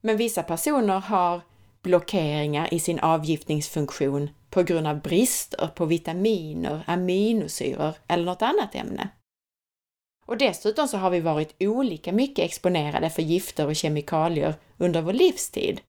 Men 0.00 0.16
vissa 0.16 0.42
personer 0.42 1.00
har 1.00 1.40
blockeringar 1.82 2.74
i 2.74 2.80
sin 2.80 3.00
avgiftningsfunktion 3.00 4.30
på 4.50 4.62
grund 4.62 4.86
av 4.86 5.00
brister 5.00 5.66
på 5.66 5.84
vitaminer, 5.84 6.84
aminosyror 6.86 7.94
eller 8.08 8.24
något 8.24 8.42
annat 8.42 8.74
ämne. 8.74 9.08
Och 10.26 10.36
dessutom 10.36 10.88
så 10.88 10.96
har 10.96 11.10
vi 11.10 11.20
varit 11.20 11.56
olika 11.60 12.12
mycket 12.12 12.44
exponerade 12.44 13.10
för 13.10 13.22
gifter 13.22 13.66
och 13.66 13.76
kemikalier 13.76 14.54
under 14.78 15.02
vår 15.02 15.12
livstid. 15.12 15.80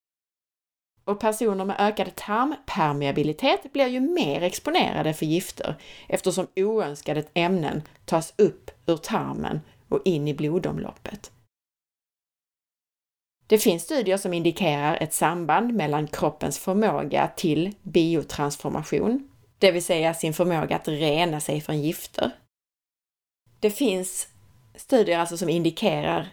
Och 1.06 1.20
personer 1.20 1.66
med 1.66 1.76
ökad 1.80 2.16
tarmpermeabilitet 2.16 3.74
blir 3.74 3.88
ju 3.88 4.00
mer 4.00 4.42
exponerade 4.42 5.14
för 5.14 5.26
gifter 5.26 5.76
eftersom 6.08 6.48
oönskade 6.56 7.24
ämnen 7.34 7.82
tas 8.06 8.34
upp 8.38 8.72
ur 8.86 8.98
tarmen 8.98 9.62
och 9.90 10.02
in 10.06 10.28
i 10.28 10.34
blodomloppet. 10.34 11.32
Det 13.48 13.58
finns 13.58 13.84
studier 13.84 14.18
som 14.18 14.34
indikerar 14.34 14.98
ett 15.02 15.14
samband 15.14 15.74
mellan 15.74 16.08
kroppens 16.08 16.60
förmåga 16.60 17.32
till 17.36 17.76
biotransformation, 17.82 19.30
det 19.60 19.72
vill 19.72 19.84
säga 19.84 20.14
sin 20.14 20.34
förmåga 20.34 20.76
att 20.76 20.88
rena 20.88 21.40
sig 21.40 21.62
från 21.62 21.82
gifter. 21.82 22.32
Det 23.60 23.72
finns 23.72 24.28
studier 24.76 25.20
alltså 25.20 25.38
som 25.38 25.50
indikerar 25.50 26.30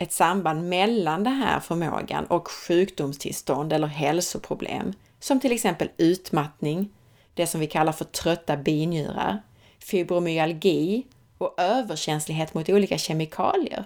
ett 0.00 0.12
samband 0.12 0.68
mellan 0.68 1.24
den 1.24 1.32
här 1.32 1.60
förmågan 1.60 2.26
och 2.26 2.48
sjukdomstillstånd 2.48 3.72
eller 3.72 3.86
hälsoproblem, 3.86 4.92
som 5.18 5.40
till 5.40 5.52
exempel 5.52 5.90
utmattning, 5.96 6.88
det 7.34 7.46
som 7.46 7.60
vi 7.60 7.66
kallar 7.66 7.92
för 7.92 8.04
trötta 8.04 8.56
binjurar, 8.56 9.42
fibromyalgi 9.78 11.06
och 11.38 11.54
överkänslighet 11.60 12.54
mot 12.54 12.68
olika 12.68 12.98
kemikalier. 12.98 13.84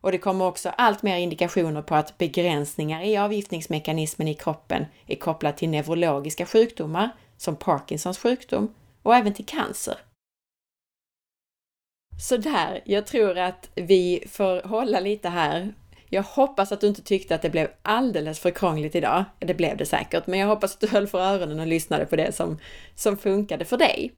Och 0.00 0.12
det 0.12 0.18
kommer 0.18 0.44
också 0.44 0.68
allt 0.68 1.02
mer 1.02 1.16
indikationer 1.16 1.82
på 1.82 1.94
att 1.94 2.18
begränsningar 2.18 3.02
i 3.02 3.16
avgiftningsmekanismen 3.16 4.28
i 4.28 4.34
kroppen 4.34 4.84
är 5.06 5.16
kopplat 5.16 5.56
till 5.56 5.68
neurologiska 5.68 6.46
sjukdomar 6.46 7.10
som 7.36 7.56
Parkinsons 7.56 8.18
sjukdom 8.18 8.74
och 9.02 9.16
även 9.16 9.34
till 9.34 9.46
cancer. 9.46 9.96
Sådär, 12.20 12.80
jag 12.84 13.06
tror 13.06 13.38
att 13.38 13.70
vi 13.74 14.24
får 14.30 14.68
hålla 14.68 15.00
lite 15.00 15.28
här. 15.28 15.74
Jag 16.08 16.22
hoppas 16.22 16.72
att 16.72 16.80
du 16.80 16.86
inte 16.86 17.02
tyckte 17.02 17.34
att 17.34 17.42
det 17.42 17.50
blev 17.50 17.68
alldeles 17.82 18.40
för 18.40 18.50
krångligt 18.50 18.94
idag. 18.94 19.24
Det 19.38 19.54
blev 19.54 19.76
det 19.76 19.86
säkert, 19.86 20.26
men 20.26 20.38
jag 20.38 20.46
hoppas 20.46 20.74
att 20.74 20.80
du 20.80 20.88
höll 20.88 21.06
för 21.06 21.20
öronen 21.20 21.60
och 21.60 21.66
lyssnade 21.66 22.06
på 22.06 22.16
det 22.16 22.32
som, 22.32 22.58
som 22.94 23.16
funkade 23.16 23.64
för 23.64 23.76
dig. 23.76 24.12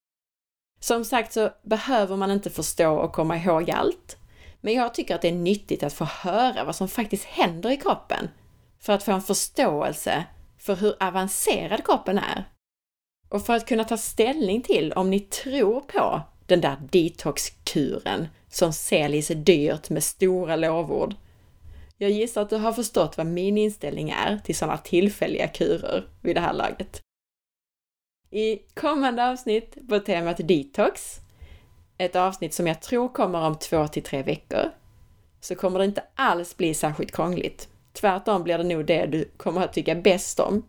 Som 0.80 1.04
sagt 1.04 1.32
så 1.32 1.50
behöver 1.62 2.16
man 2.16 2.30
inte 2.30 2.50
förstå 2.50 2.94
och 2.94 3.12
komma 3.12 3.36
ihåg 3.36 3.70
allt. 3.70 4.16
Men 4.60 4.74
jag 4.74 4.94
tycker 4.94 5.14
att 5.14 5.22
det 5.22 5.28
är 5.28 5.32
nyttigt 5.32 5.82
att 5.82 5.92
få 5.92 6.04
höra 6.04 6.64
vad 6.64 6.76
som 6.76 6.88
faktiskt 6.88 7.24
händer 7.24 7.70
i 7.70 7.76
kroppen 7.76 8.28
för 8.80 8.92
att 8.92 9.02
få 9.02 9.12
en 9.12 9.22
förståelse 9.22 10.24
för 10.58 10.76
hur 10.76 11.02
avancerad 11.02 11.84
kroppen 11.84 12.18
är. 12.18 12.44
Och 13.28 13.46
för 13.46 13.54
att 13.54 13.66
kunna 13.66 13.84
ta 13.84 13.96
ställning 13.96 14.62
till 14.62 14.92
om 14.92 15.10
ni 15.10 15.20
tror 15.20 15.80
på 15.80 16.22
den 16.46 16.60
där 16.60 16.76
detoxkuren 16.90 18.28
som 18.48 18.72
säljs 18.72 19.28
dyrt 19.28 19.90
med 19.90 20.04
stora 20.04 20.56
lovord. 20.56 21.14
Jag 21.98 22.10
gissar 22.10 22.42
att 22.42 22.50
du 22.50 22.56
har 22.56 22.72
förstått 22.72 23.16
vad 23.16 23.26
min 23.26 23.58
inställning 23.58 24.10
är 24.10 24.38
till 24.44 24.56
sådana 24.56 24.78
tillfälliga 24.78 25.48
kurer 25.48 26.08
vid 26.20 26.36
det 26.36 26.40
här 26.40 26.52
laget. 26.52 27.00
I 28.30 28.58
kommande 28.74 29.28
avsnitt 29.28 29.88
på 29.88 29.98
temat 29.98 30.36
detox, 30.48 31.20
ett 31.98 32.16
avsnitt 32.16 32.54
som 32.54 32.66
jag 32.66 32.82
tror 32.82 33.08
kommer 33.08 33.40
om 33.40 33.58
två 33.58 33.88
till 33.88 34.02
tre 34.02 34.22
veckor, 34.22 34.70
så 35.40 35.54
kommer 35.54 35.78
det 35.78 35.84
inte 35.84 36.04
alls 36.14 36.56
bli 36.56 36.74
särskilt 36.74 37.12
krångligt. 37.12 37.68
Tvärtom 37.92 38.42
blir 38.42 38.58
det 38.58 38.64
nog 38.64 38.86
det 38.86 39.06
du 39.06 39.24
kommer 39.36 39.60
att 39.60 39.72
tycka 39.72 39.94
bäst 39.94 40.40
om. 40.40 40.62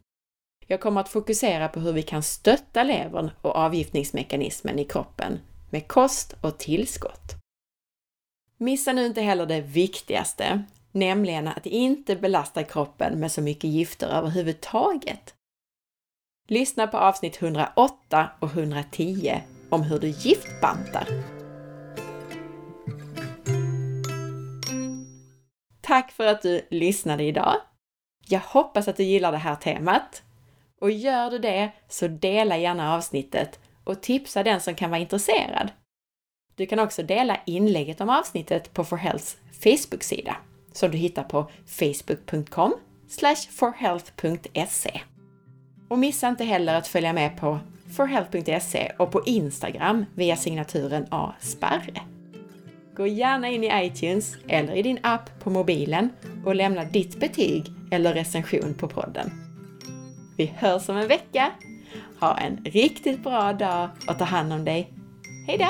Jag 0.67 0.81
kommer 0.81 1.01
att 1.01 1.09
fokusera 1.09 1.67
på 1.67 1.79
hur 1.79 1.93
vi 1.93 2.03
kan 2.03 2.23
stötta 2.23 2.83
levern 2.83 3.31
och 3.41 3.55
avgiftningsmekanismen 3.55 4.79
i 4.79 4.85
kroppen 4.85 5.39
med 5.69 5.87
kost 5.87 6.35
och 6.41 6.57
tillskott. 6.57 7.35
Missa 8.57 8.93
nu 8.93 9.05
inte 9.05 9.21
heller 9.21 9.45
det 9.45 9.61
viktigaste, 9.61 10.63
nämligen 10.91 11.47
att 11.47 11.65
inte 11.65 12.15
belasta 12.15 12.63
kroppen 12.63 13.19
med 13.19 13.31
så 13.31 13.41
mycket 13.41 13.69
gifter 13.69 14.07
överhuvudtaget. 14.07 15.35
Lyssna 16.47 16.87
på 16.87 16.97
avsnitt 16.97 17.41
108 17.41 18.29
och 18.39 18.49
110 18.49 19.41
om 19.69 19.81
hur 19.81 19.99
du 19.99 20.07
giftbantar. 20.07 21.07
Tack 25.81 26.11
för 26.11 26.25
att 26.25 26.41
du 26.41 26.67
lyssnade 26.69 27.23
idag! 27.23 27.55
Jag 28.27 28.39
hoppas 28.39 28.87
att 28.87 28.97
du 28.97 29.03
gillar 29.03 29.31
det 29.31 29.37
här 29.37 29.55
temat. 29.55 30.23
Och 30.81 30.91
gör 30.91 31.31
du 31.31 31.39
det 31.39 31.71
så 31.89 32.07
dela 32.07 32.57
gärna 32.57 32.95
avsnittet 32.95 33.59
och 33.85 34.01
tipsa 34.01 34.43
den 34.43 34.61
som 34.61 34.75
kan 34.75 34.89
vara 34.89 35.01
intresserad. 35.01 35.71
Du 36.55 36.65
kan 36.65 36.79
också 36.79 37.03
dela 37.03 37.39
inlägget 37.45 38.01
om 38.01 38.09
avsnittet 38.09 38.73
på 38.73 38.83
For 38.83 38.97
Healths 38.97 39.37
Facebook-sida 39.51 40.37
som 40.73 40.91
du 40.91 40.97
hittar 40.97 41.23
på 41.23 41.49
facebook.com 41.65 42.73
forhealth.se. 43.51 45.01
Och 45.87 45.99
missa 45.99 46.27
inte 46.27 46.43
heller 46.43 46.75
att 46.75 46.87
följa 46.87 47.13
med 47.13 47.37
på 47.37 47.59
forhealth.se 47.95 48.91
och 48.97 49.11
på 49.11 49.21
Instagram 49.25 50.05
via 50.15 50.35
signaturen 50.35 51.05
A. 51.09 51.33
Sparre. 51.39 52.01
Gå 52.95 53.07
gärna 53.07 53.49
in 53.49 53.63
i 53.63 53.85
iTunes 53.85 54.35
eller 54.47 54.75
i 54.75 54.81
din 54.81 54.99
app 55.03 55.39
på 55.39 55.49
mobilen 55.49 56.09
och 56.45 56.55
lämna 56.55 56.83
ditt 56.83 57.19
betyg 57.19 57.71
eller 57.91 58.13
recension 58.13 58.73
på 58.73 58.87
podden. 58.87 59.31
Vi 60.37 60.45
hörs 60.45 60.89
om 60.89 60.97
en 60.97 61.07
vecka! 61.07 61.51
Ha 62.19 62.37
en 62.37 62.57
riktigt 62.65 63.23
bra 63.23 63.53
dag 63.53 63.89
och 64.07 64.19
ta 64.19 64.25
hand 64.25 64.53
om 64.53 64.65
dig. 64.65 64.93
Hejdå! 65.47 65.65